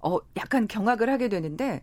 어 0.00 0.18
약간 0.36 0.68
경악을 0.68 1.10
하게 1.10 1.28
되는데 1.28 1.82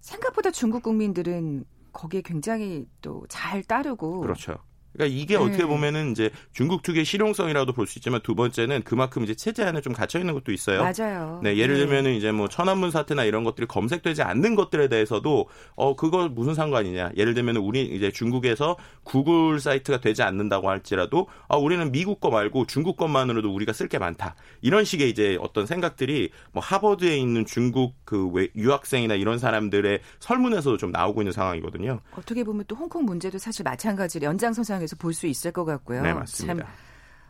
생각보다 0.00 0.52
중국 0.52 0.82
국민들은 0.84 1.64
거기에 1.92 2.22
굉장히 2.22 2.86
또 3.02 3.24
잘 3.28 3.62
따르고 3.64 4.20
그렇죠. 4.20 4.58
그러니까 4.94 5.14
이게 5.20 5.36
네. 5.36 5.42
어떻게 5.44 5.66
보면은 5.66 6.12
이제 6.12 6.30
중국 6.52 6.82
특유의 6.82 7.04
실용성이라도 7.04 7.72
볼 7.72 7.86
수 7.86 7.98
있지만 7.98 8.20
두 8.22 8.34
번째는 8.34 8.82
그만큼 8.84 9.24
이제 9.24 9.34
체제 9.34 9.62
안에 9.64 9.80
좀 9.82 9.92
갇혀 9.92 10.18
있는 10.18 10.32
것도 10.34 10.52
있어요. 10.52 10.82
맞아요. 10.82 11.40
네, 11.42 11.56
예를 11.58 11.76
들면은 11.76 12.14
이제 12.14 12.32
뭐 12.32 12.48
천안문 12.48 12.90
사태나 12.90 13.24
이런 13.24 13.44
것들이 13.44 13.66
검색되지 13.66 14.22
않는 14.22 14.54
것들에 14.54 14.88
대해서도 14.88 15.48
어 15.74 15.96
그거 15.96 16.28
무슨 16.28 16.54
상관이냐? 16.54 17.10
예를 17.16 17.34
들면은 17.34 17.60
우리 17.60 17.82
이제 17.84 18.10
중국에서 18.10 18.76
구글 19.02 19.60
사이트가 19.60 20.00
되지 20.00 20.22
않는다고 20.22 20.70
할지라도 20.70 21.26
아 21.48 21.56
우리는 21.56 21.90
미국 21.92 22.20
거 22.20 22.30
말고 22.30 22.66
중국 22.66 22.96
것만으로도 22.96 23.52
우리가 23.52 23.72
쓸 23.72 23.88
게 23.88 23.98
많다. 23.98 24.34
이런 24.62 24.84
식의 24.84 25.10
이제 25.10 25.36
어떤 25.40 25.66
생각들이 25.66 26.30
뭐 26.52 26.62
하버드에 26.62 27.16
있는 27.18 27.44
중국 27.44 27.94
그 28.04 28.28
외- 28.28 28.48
유학생이나 28.56 29.14
이런 29.14 29.38
사람들의 29.38 30.00
설문에서도 30.20 30.76
좀 30.78 30.90
나오고 30.90 31.20
있는 31.22 31.32
상황이거든요. 31.32 32.00
어떻게 32.16 32.44
보면 32.44 32.64
또 32.68 32.76
홍콩 32.76 33.04
문제도 33.04 33.36
사실 33.38 33.62
마찬가지로 33.64 34.24
연장선상 34.26 34.83
에서 34.84 34.96
볼 34.96 35.14
수 35.14 35.26
있을 35.26 35.52
것 35.52 35.64
같고요. 35.64 36.02
네, 36.02 36.12
맞습니다. 36.12 36.64
참, 36.64 36.72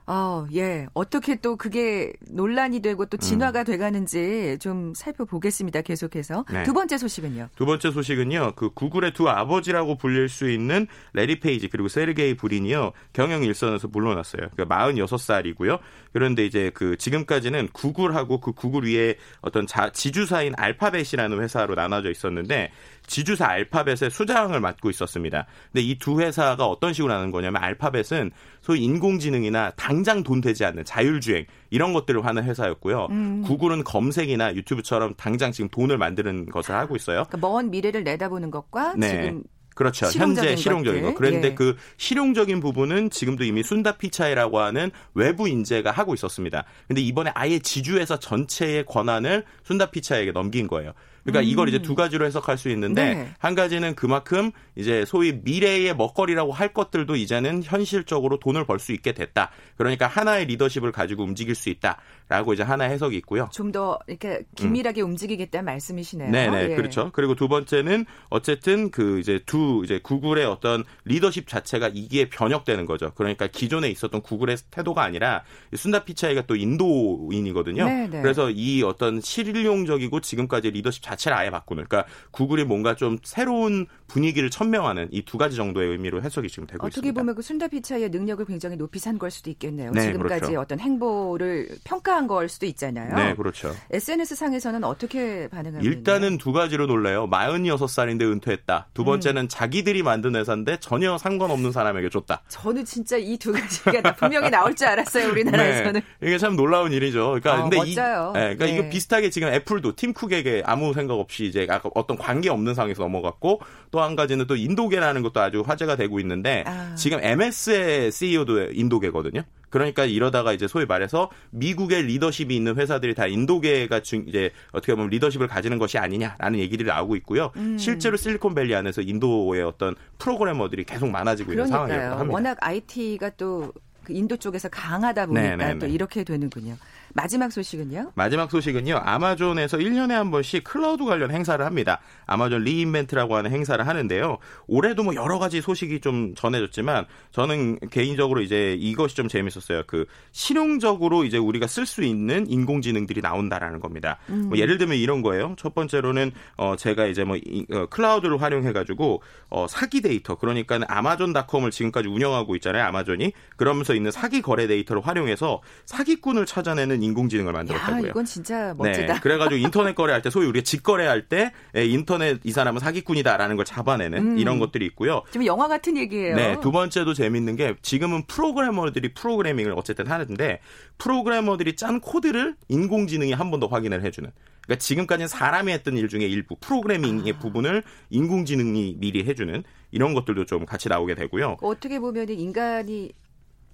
어, 0.07 0.47
예. 0.55 0.87
어떻게 0.93 1.35
또 1.37 1.57
그게 1.57 2.13
논란이 2.31 2.81
되고 2.81 3.07
또 3.07 3.17
진화가 3.17 3.61
음. 3.61 3.65
돼가는지 3.65 4.59
좀 4.61 4.93
살펴보겠습니다. 4.95 5.81
계속해서. 5.81 6.45
네. 6.51 6.63
두 6.65 6.75
번째 6.75 6.99
소식은요. 6.99 7.49
두 7.57 7.65
번째 7.65 7.91
소식은요. 7.91 8.53
그 8.55 8.69
구글의 8.71 9.15
두 9.15 9.31
아버지라고 9.31 9.97
불릴 9.97 10.29
수 10.29 10.51
있는 10.51 10.87
레리 11.15 11.41
페이지 11.41 11.69
그리고 11.69 11.89
세르게이 11.89 12.37
브린이요. 12.37 12.93
경영 13.15 13.43
일선에서 13.45 13.89
물러났어요. 13.89 14.49
그러니까 14.55 14.77
46살이고요. 14.77 15.79
그런데 16.13 16.45
이제 16.45 16.71
그 16.75 16.99
지금까지는 16.99 17.69
구글하고 17.73 18.41
그 18.41 18.53
구글 18.53 18.85
위에 18.85 19.17
어떤 19.41 19.67
자, 19.67 19.91
지주사인 19.91 20.53
알파벳이라는 20.59 21.41
회사로 21.41 21.75
나눠져 21.77 22.11
있었는데 22.11 22.73
지주사 23.07 23.47
알파벳의 23.47 24.11
수장을 24.11 24.59
맡고 24.59 24.91
있었습니다. 24.91 25.47
근데 25.73 25.83
이 25.83 25.99
두 25.99 26.21
회사가 26.21 26.67
어떤 26.67 26.93
식으로 26.93 27.13
하는 27.13 27.31
거냐면 27.31 27.63
알파벳은 27.63 28.31
소위 28.61 28.83
인공지능이나 28.85 29.71
당장 29.77 30.23
돈 30.23 30.41
되지 30.41 30.65
않는 30.65 30.85
자율주행 30.85 31.47
이런 31.71 31.93
것들을 31.93 32.25
하는 32.25 32.45
회사였고요. 32.45 33.09
구글은 33.45 33.85
검색이나 33.85 34.55
유튜브처럼 34.55 35.15
당장 35.17 35.53
지금 35.53 35.69
돈을 35.71 35.99
만드는 35.99 36.47
것을 36.47 36.75
하고 36.75 36.97
있어요. 36.97 37.25
그러니까 37.29 37.39
먼 37.39 37.71
미래를 37.71 38.05
내다보는 38.05 38.51
것과 38.51 38.95
네. 38.97 39.09
지금 39.09 39.43
그렇죠. 39.75 40.07
실용적인 40.07 40.51
현재 40.51 40.63
실용적인 40.63 41.03
것들. 41.03 41.15
거. 41.15 41.19
그런데 41.19 41.49
예. 41.49 41.55
그 41.55 41.77
실용적인 41.97 42.61
부분은 42.61 43.11
지금도 43.11 43.43
이미 43.45 43.63
순다 43.63 43.97
피차이라고 43.97 44.61
하는 44.61 44.91
외부 45.15 45.49
인재가 45.49 45.91
하고 45.91 46.15
있었습니다. 46.15 46.65
근데 46.87 47.01
이번에 47.01 47.33
아예 47.35 47.59
지주회사 47.59 48.19
전체의 48.19 48.85
권한을 48.87 49.45
순다 49.65 49.91
피차이에게 49.91 50.31
넘긴 50.33 50.69
거예요. 50.69 50.93
그러니까 51.25 51.43
이걸 51.43 51.69
이제 51.69 51.81
두 51.81 51.95
가지로 51.95 52.27
해석할 52.27 52.59
수 52.59 52.69
있는데 52.71 53.13
음. 53.13 53.19
네. 53.19 53.29
한 53.39 53.55
가지는 53.55 53.95
그만큼 53.95 54.51
이제 54.77 55.05
소위 55.07 55.41
미래의 55.43 55.97
먹거리라고 55.97 56.53
할 56.53 56.73
것들도 56.73 57.17
이제는 57.17 57.63
현실적으로 57.65 58.39
돈을 58.39 58.67
벌 58.67 58.79
수 58.79 58.93
있게 58.93 59.13
됐다. 59.13 59.51
그러니까 59.77 60.07
하나의 60.07 60.47
리더십을 60.47 60.93
가지고 60.93 61.25
움직일 61.25 61.55
수 61.55 61.71
있다라고 61.71 62.53
이제 62.53 62.63
하나 62.63 62.85
해석이 62.85 63.17
있고요. 63.19 63.49
좀 63.53 63.73
더 63.73 63.99
이렇게 64.07 64.43
긴밀하게 64.55 65.01
움직이겠다는 65.01 65.65
말씀이시네요. 65.65 66.29
음. 66.29 66.33
네네 66.33 66.71
예. 66.71 66.75
그렇죠. 66.77 67.11
그리고 67.13 67.35
두 67.35 67.49
번째는 67.49 68.05
어쨌든 68.29 68.91
그 68.91 69.19
이제 69.19 69.41
두 69.47 69.81
이제 69.85 69.99
구글의 70.03 70.45
어떤 70.45 70.85
리더십 71.07 71.49
자체가 71.49 71.91
이기에 71.93 72.29
변혁되는 72.29 72.87
거죠. 72.87 73.13
그러니까 73.15 73.47
기존에 73.47 73.89
있었던 73.89 74.21
구글의 74.23 74.59
태도가 74.71 75.03
아니라 75.03 75.43
순다 75.75 76.05
피차이가 76.05 76.43
또 76.43 76.55
인도인이거든요. 76.55 77.85
네 77.85 78.07
네. 78.09 78.23
그래서 78.23 78.51
이 78.51 78.83
어떤 78.83 79.21
실용적이고 79.21 80.21
지금까지 80.21 80.71
리더십 80.71 81.03
자 81.03 81.14
체를 81.17 81.37
아예 81.37 81.51
바꾸는. 81.51 81.85
그러니까 81.89 82.11
구글이 82.31 82.65
뭔가 82.65 82.95
좀 82.95 83.19
새로운 83.23 83.87
분위기를 84.07 84.49
천명하는 84.51 85.09
이 85.11 85.23
두 85.25 85.39
가지 85.39 85.57
정도의 85.57 85.89
의미로 85.91 86.23
해석이 86.23 86.49
지금 86.49 86.67
되고 86.67 86.87
어떻게 86.87 87.01
있습니다. 87.09 87.21
보면 87.21 87.35
그 87.35 87.43
순다피차의 87.43 88.11
능력을 88.11 88.45
굉장히 88.45 88.77
높이 88.77 88.99
산 88.99 89.19
걸 89.19 89.31
수도 89.31 89.49
있겠네요. 89.51 89.91
네, 89.93 90.03
지금까지 90.13 90.41
그렇죠. 90.41 90.61
어떤 90.61 90.79
행보를 90.81 91.69
평가한 91.85 92.27
걸 92.27 92.49
수도 92.49 92.67
있잖아요. 92.67 93.15
네, 93.15 93.35
그렇죠. 93.35 93.73
SNS 93.91 94.35
상에서는 94.35 94.83
어떻게 94.85 95.49
반응하고 95.49 95.85
일단은 95.85 96.37
두 96.39 96.53
가지로 96.53 96.87
놀래요. 96.87 97.29
46살인데 97.29 98.23
은퇴했다. 98.23 98.89
두 98.95 99.05
번째는 99.05 99.49
자기들이 99.49 100.03
만든 100.03 100.35
회사인데 100.37 100.79
전혀 100.81 101.17
상관없는 101.19 101.73
사람에게 101.73 102.09
줬다. 102.11 102.43
저는 102.49 102.85
진짜 102.85 103.17
이 103.17 103.37
두 103.39 103.53
가지가 103.53 104.01
다 104.01 104.15
분명히 104.15 104.49
나올 104.51 104.75
줄 104.75 104.89
알았어요. 104.89 105.31
우리나라에서는. 105.31 105.93
네. 106.21 106.27
이게 106.27 106.39
참 106.39 106.57
놀라운 106.57 106.93
일이죠. 106.93 107.27
그러니까 107.41 107.59
어, 107.59 107.63
근데 107.63 107.77
멋져요. 107.77 108.33
이, 108.35 108.39
네, 108.39 108.41
그러니까 108.57 108.65
네. 108.67 108.73
이거 108.79 108.89
비슷하게 108.89 109.31
지금 109.31 109.49
애플도 109.49 109.97
팀 109.97 110.13
쿡에게 110.15 110.63
아무 110.65 110.93
생각 110.95 111.04
없이 111.11 111.45
이제 111.47 111.67
아까 111.71 111.91
어떤 111.95 112.17
관계 112.17 112.49
없는 112.49 112.75
상황에서 112.75 113.03
넘어갔고 113.03 113.61
또 113.91 114.01
한 114.01 114.17
가지는 114.17 114.47
또 114.47 114.57
인도계라는 114.57 115.23
것도 115.23 115.41
아주 115.41 115.63
화제가 115.67 115.97
되고 115.97 116.19
있는데 116.21 116.65
아. 116.67 116.95
지금 116.95 117.19
MS의 117.23 118.11
CEO도 118.13 118.73
인도계거든요. 118.73 119.43
그러니까 119.71 120.05
이러다가 120.05 120.53
이제 120.53 120.69
소위 120.69 120.85
말해서 120.87 121.31
미국의 121.51 122.03
리더십이 122.05 122.55
있는 122.55 122.77
회사들이 122.77 123.15
다 123.15 123.27
인도계가 123.27 124.01
중- 124.01 124.25
이제 124.29 124.51
어떻게 124.73 124.95
보면 124.95 125.11
리더십을 125.11 125.49
가지는 125.49 125.79
것이 125.79 125.99
아니냐라는 125.99 126.59
얘기들이 126.61 126.87
나오고 126.89 127.17
있고요. 127.17 127.51
음. 127.57 127.77
실제로 127.77 128.17
실리콘밸리 128.17 128.73
안에서 128.75 129.01
인도의 129.03 129.63
어떤 129.63 129.97
프로그래머들이 130.19 130.85
계속 130.85 131.09
많아지고 131.11 131.53
있는 131.53 131.67
상황이라고 131.67 131.99
그러니까요. 132.01 132.19
합니다. 132.21 132.33
워낙 132.35 132.59
IT가 132.61 133.31
또 133.31 133.52
그 133.52 133.73
인도 134.13 134.37
쪽에서 134.37 134.69
강하다 134.69 135.27
보니까 135.27 135.57
네, 135.57 135.73
네, 135.73 135.79
또 135.79 135.87
네. 135.87 135.93
이렇게 135.93 136.23
되는군요. 136.23 136.77
마지막 137.17 137.53
소식은요? 137.53 138.11
마지막 138.17 138.51
소식은요. 138.51 138.97
아마존에서 139.05 139.77
1년에 139.79 140.11
한 140.11 140.33
번씩 140.33 140.65
클라우드 140.65 141.05
관련 141.05 141.31
행사를 141.31 141.65
합니다. 141.65 142.01
아마존 142.27 142.65
리인벤트라고 142.65 143.37
하는 143.37 143.53
행사를 143.53 143.87
하는데요. 143.87 144.39
올해도 144.67 145.05
뭐 145.05 145.15
여러 145.15 145.39
가지 145.39 145.61
소식이 145.61 146.01
좀 146.01 146.35
전해졌지만 146.35 147.07
저는 147.31 147.79
개인적으로 147.93 148.41
이제 148.41 148.77
이것이 148.81 149.15
좀 149.15 149.29
재밌었어요. 149.29 149.85
그 149.87 150.07
실용적으로 150.33 151.23
이제 151.25 151.39
우리가 151.39 151.69
쓸 151.69 151.87
수 151.87 152.03
있는 152.03 152.51
인공지능들이 152.51 153.21
나온다라는 153.21 153.79
겁니다. 153.79 154.19
뭐 154.49 154.59
예를 154.59 154.77
들면 154.79 154.97
이런 154.99 155.23
거예요. 155.23 155.55
첫 155.57 155.73
번째로는 155.73 156.33
어 156.57 156.75
제가 156.77 157.07
이제 157.07 157.23
뭐 157.23 157.37
이- 157.37 157.65
어, 157.73 157.87
클라우드를 157.87 158.43
활용해 158.43 158.73
가지고 158.73 159.23
어 159.51 159.67
사기 159.69 160.01
데이터 160.01 160.35
그러니까 160.35 160.81
아마존닷컴을 160.89 161.71
지금까지 161.71 162.09
운영하고 162.09 162.57
있잖아요. 162.57 162.83
아마존이 162.87 163.33
그러면서 163.57 163.95
있는 163.95 164.11
사기 164.11 164.43
거래 164.43 164.67
데이터를 164.67 165.07
활용해서 165.07 165.63
사기꾼을 165.87 166.45
찾아내는 166.47 167.04
인공지능을 167.05 167.49
야, 167.51 167.57
만들었다고요. 167.59 168.11
이건 168.11 168.25
진짜 168.25 168.75
멋지다. 168.77 169.15
네, 169.15 169.21
그래가지고 169.21 169.57
인터넷 169.57 169.95
거래할 169.95 170.23
때 170.23 170.31
소위 170.31 170.47
우리가 170.47 170.65
직거래할 170.65 171.29
때 171.29 171.53
에, 171.77 171.87
인터넷 171.87 172.41
이 172.45 172.51
사람은 172.51 172.81
사기꾼이다라는 172.81 173.57
걸 173.57 173.65
잡아내는 173.65 174.19
음. 174.33 174.39
이런 174.39 174.59
것들이 174.59 174.85
있고요. 174.87 175.23
좀 175.33 175.47
영화 175.47 175.69
같은 175.69 175.97
얘기예요. 175.97 176.37
네, 176.37 176.59
두 176.61 176.73
번째도 176.73 177.15
재밌는 177.15 177.57
게 177.57 177.75
지금은 177.83 178.27
프로그래머들이 178.27 179.15
프로그래밍을 179.15 179.73
어쨌든 179.77 180.07
하는데 180.07 180.61
프로그래머들이 180.99 181.77
짠 181.77 182.01
코드를 182.01 182.57
인공지능이 182.69 183.33
한 183.33 183.51
번 183.51 183.61
더 183.61 183.67
확인을 183.69 184.03
해주는. 184.03 184.29
그러니까 184.63 184.81
지금까지는 184.81 185.29
사람이 185.29 185.71
했던 185.71 185.97
일 185.97 186.09
중에 186.09 186.23
일부 186.27 186.57
프로그래밍의 186.57 187.35
아. 187.35 187.39
부분을 187.39 187.83
인공지능이 188.11 188.97
미리 188.99 189.25
해주는 189.25 189.63
이런 189.93 190.15
것들도 190.15 190.47
좀 190.47 190.65
같이 190.67 190.89
나오게 190.89 191.15
되고요. 191.15 191.59
어떻게 191.61 192.01
보면 192.01 192.29
인간이 192.31 193.13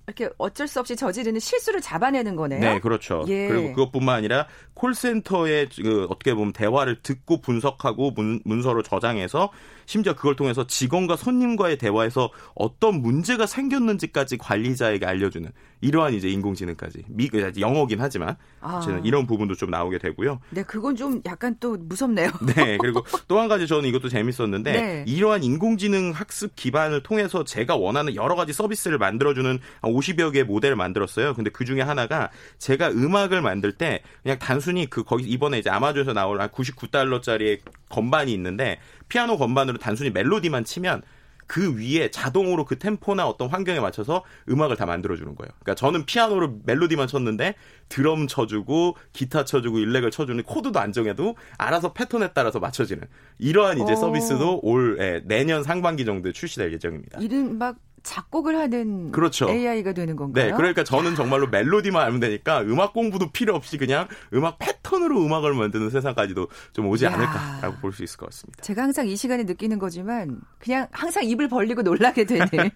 이렇게 0.07 0.29
어쩔 0.39 0.69
수 0.69 0.81
없이 0.81 0.97
저지르는 0.97 1.41
실수를 1.41 1.81
잡아내는 1.81 2.37
거네요. 2.37 2.61
네, 2.61 2.81
그렇죠. 2.81 3.25
예. 3.29 3.49
그리고 3.49 3.73
그것뿐만 3.75 4.17
아니라 4.17 4.47
콜센터의 4.75 5.69
그 5.83 6.07
어떻게 6.11 6.35
보면 6.35 6.53
대화를 6.53 7.03
듣고 7.03 7.41
분석하고 7.41 8.13
문, 8.13 8.41
문서로 8.45 8.83
저장해서 8.83 9.51
심지어 9.87 10.15
그걸 10.15 10.37
통해서 10.37 10.67
직원과 10.67 11.17
손님과의 11.17 11.77
대화에서 11.79 12.31
어떤 12.55 13.03
문제가 13.03 13.47
생겼는지까지 13.47 14.39
관리자에게 14.39 15.05
알려주는 15.05 15.51
이러한 15.81 16.15
이제 16.15 16.29
인공지능까지 16.29 17.05
미 17.09 17.29
영어긴 17.59 18.01
하지만 18.01 18.37
아. 18.61 18.81
이런 19.03 19.27
부분도 19.27 19.55
좀 19.55 19.71
나오게 19.71 19.99
되고요. 19.99 20.41
네, 20.51 20.63
그건 20.63 20.95
좀 20.95 21.21
약간 21.27 21.57
또 21.59 21.77
무섭네요. 21.77 22.31
네, 22.55 22.77
그리고 22.79 23.05
또 23.27 23.41
한 23.41 23.49
가지 23.49 23.67
저는 23.67 23.89
이것도 23.89 24.09
재밌었는데 24.09 24.73
네. 24.73 25.05
이러한 25.07 25.43
인공지능 25.43 26.13
학습 26.13 26.55
기반을 26.55 27.03
통해서 27.03 27.43
제가 27.43 27.77
원하는 27.77 28.15
여러 28.15 28.37
가지 28.37 28.53
서비스를 28.53 28.99
만들어주는 28.99 29.59
한 29.81 29.90
50여 29.93 30.33
개의 30.33 30.45
모델을 30.45 30.77
만들었어요. 30.77 31.35
근데 31.35 31.51
그 31.51 31.65
중에 31.65 31.81
하나가 31.81 32.31
제가 32.59 32.91
음악을 32.91 33.43
만들 33.43 33.73
때 33.73 34.03
그냥 34.23 34.39
단순히 34.39 34.89
그 34.89 35.05
거기 35.05 35.25
이번에 35.25 35.59
이제 35.59 35.71
아마존에서 35.71 36.13
나올 36.13 36.41
한 36.41 36.49
99달러짜리의 36.49 37.61
건반이 37.89 38.33
있는데 38.33 38.79
피아노 39.09 39.37
건반으로 39.37 39.79
단순히 39.79 40.11
멜로디만 40.11 40.65
치면 40.65 41.03
그 41.51 41.77
위에 41.77 42.13
자동으로 42.13 42.65
그 42.65 42.79
템포나 42.79 43.27
어떤 43.27 43.49
환경에 43.49 43.81
맞춰서 43.81 44.23
음악을 44.49 44.77
다 44.77 44.87
만들어주는 44.87 45.35
거예요. 45.35 45.51
그러니까 45.59 45.75
저는 45.75 46.07
피아노로 46.07 46.61
멜로디만 46.65 47.09
쳤는데 47.09 47.57
드럼 47.89 48.29
쳐주고 48.29 48.97
기타 49.13 49.45
쳐주고 49.45 49.81
일렉을 49.81 50.13
쳐주는 50.13 50.41
코드도 50.45 50.79
안 50.79 50.93
정해도 50.93 51.35
알아서 51.59 51.93
패턴에 51.93 52.29
따라서 52.35 52.61
맞춰지는 52.61 53.03
이러한 53.39 53.81
이제 53.81 53.95
오. 53.95 53.97
서비스도 53.97 54.61
올 54.63 54.97
예, 55.01 55.23
내년 55.25 55.65
상반기 55.65 56.05
정도에 56.05 56.31
출시될 56.31 56.73
예정입니다. 56.73 57.19
이른 57.19 57.59
막 57.59 57.75
작곡을 58.03 58.57
하는 58.59 59.13
그렇죠. 59.13 59.49
AI가 59.49 59.93
되는 59.93 60.17
건가요? 60.17 60.47
네, 60.47 60.53
그러니까 60.57 60.85
저는 60.85 61.15
정말로 61.15 61.47
멜로디만 61.49 62.03
알면 62.03 62.21
되니까 62.21 62.63
음악 62.63 62.93
공부도 62.93 63.31
필요 63.33 63.55
없이 63.55 63.79
그냥 63.79 64.09
음악 64.35 64.59
패턴으로 64.59 65.25
음악을 65.25 65.55
만드는 65.55 65.91
세상까지도 65.91 66.49
좀 66.73 66.87
오지 66.89 67.05
야. 67.05 67.13
않을까라고 67.15 67.77
볼 67.81 67.91
수 67.93 68.05
있을 68.05 68.17
것 68.19 68.27
같습니다. 68.27 68.63
제가 68.63 68.83
항상 68.83 69.07
이 69.09 69.17
시간에 69.17 69.43
느끼는 69.43 69.79
거지만 69.79 70.41
그냥 70.59 70.87
항상 70.93 71.25
입을 71.25 71.49
벌리고 71.49 71.83
놀라게 71.83 72.25
되는 72.25 72.47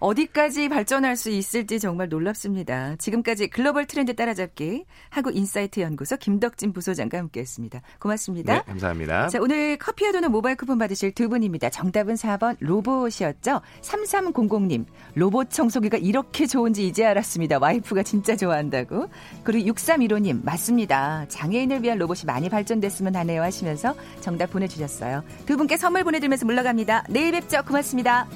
어디까지 0.00 0.68
발전할 0.68 1.16
수 1.16 1.30
있을지 1.30 1.78
정말 1.80 2.08
놀랍습니다. 2.08 2.96
지금까지 2.96 3.48
글로벌 3.48 3.86
트렌드 3.86 4.14
따라잡기 4.14 4.84
한국 5.10 5.36
인사이트 5.36 5.80
연구소 5.80 6.16
김덕진 6.16 6.72
부소장과 6.72 7.18
함께했습니다. 7.18 7.80
고맙습니다. 7.98 8.54
네, 8.54 8.62
감사합니다. 8.66 9.28
자, 9.28 9.38
오늘 9.40 9.76
커피와 9.78 10.12
도넛 10.12 10.30
모바일 10.30 10.56
쿠폰 10.56 10.78
받으실 10.78 11.12
두 11.12 11.28
분입니다. 11.28 11.70
정답은 11.70 12.14
4번 12.14 12.56
로봇이었죠. 12.60 13.60
3300 13.82 14.34
님, 14.62 14.86
로봇 15.14 15.50
청소기가 15.50 15.98
이렇게 15.98 16.46
좋은지 16.46 16.86
이제 16.86 17.04
알았습니다. 17.04 17.58
와이프가 17.58 18.02
진짜 18.02 18.36
좋아한다고. 18.36 19.08
그리고 19.42 19.72
6315님, 19.72 20.44
맞습니다. 20.44 21.26
장애인을 21.28 21.82
위한 21.82 21.98
로봇이 21.98 22.20
많이 22.26 22.48
발전됐으면 22.48 23.14
하네요 23.16 23.42
하시면서 23.42 23.94
정답 24.20 24.50
보내주셨어요. 24.50 25.22
두 25.46 25.56
분께 25.56 25.76
선물 25.76 26.04
보내드리면서 26.04 26.46
물러갑니다. 26.46 27.06
내일 27.10 27.32
뵙죠. 27.32 27.62
고맙습니다. 27.66 28.26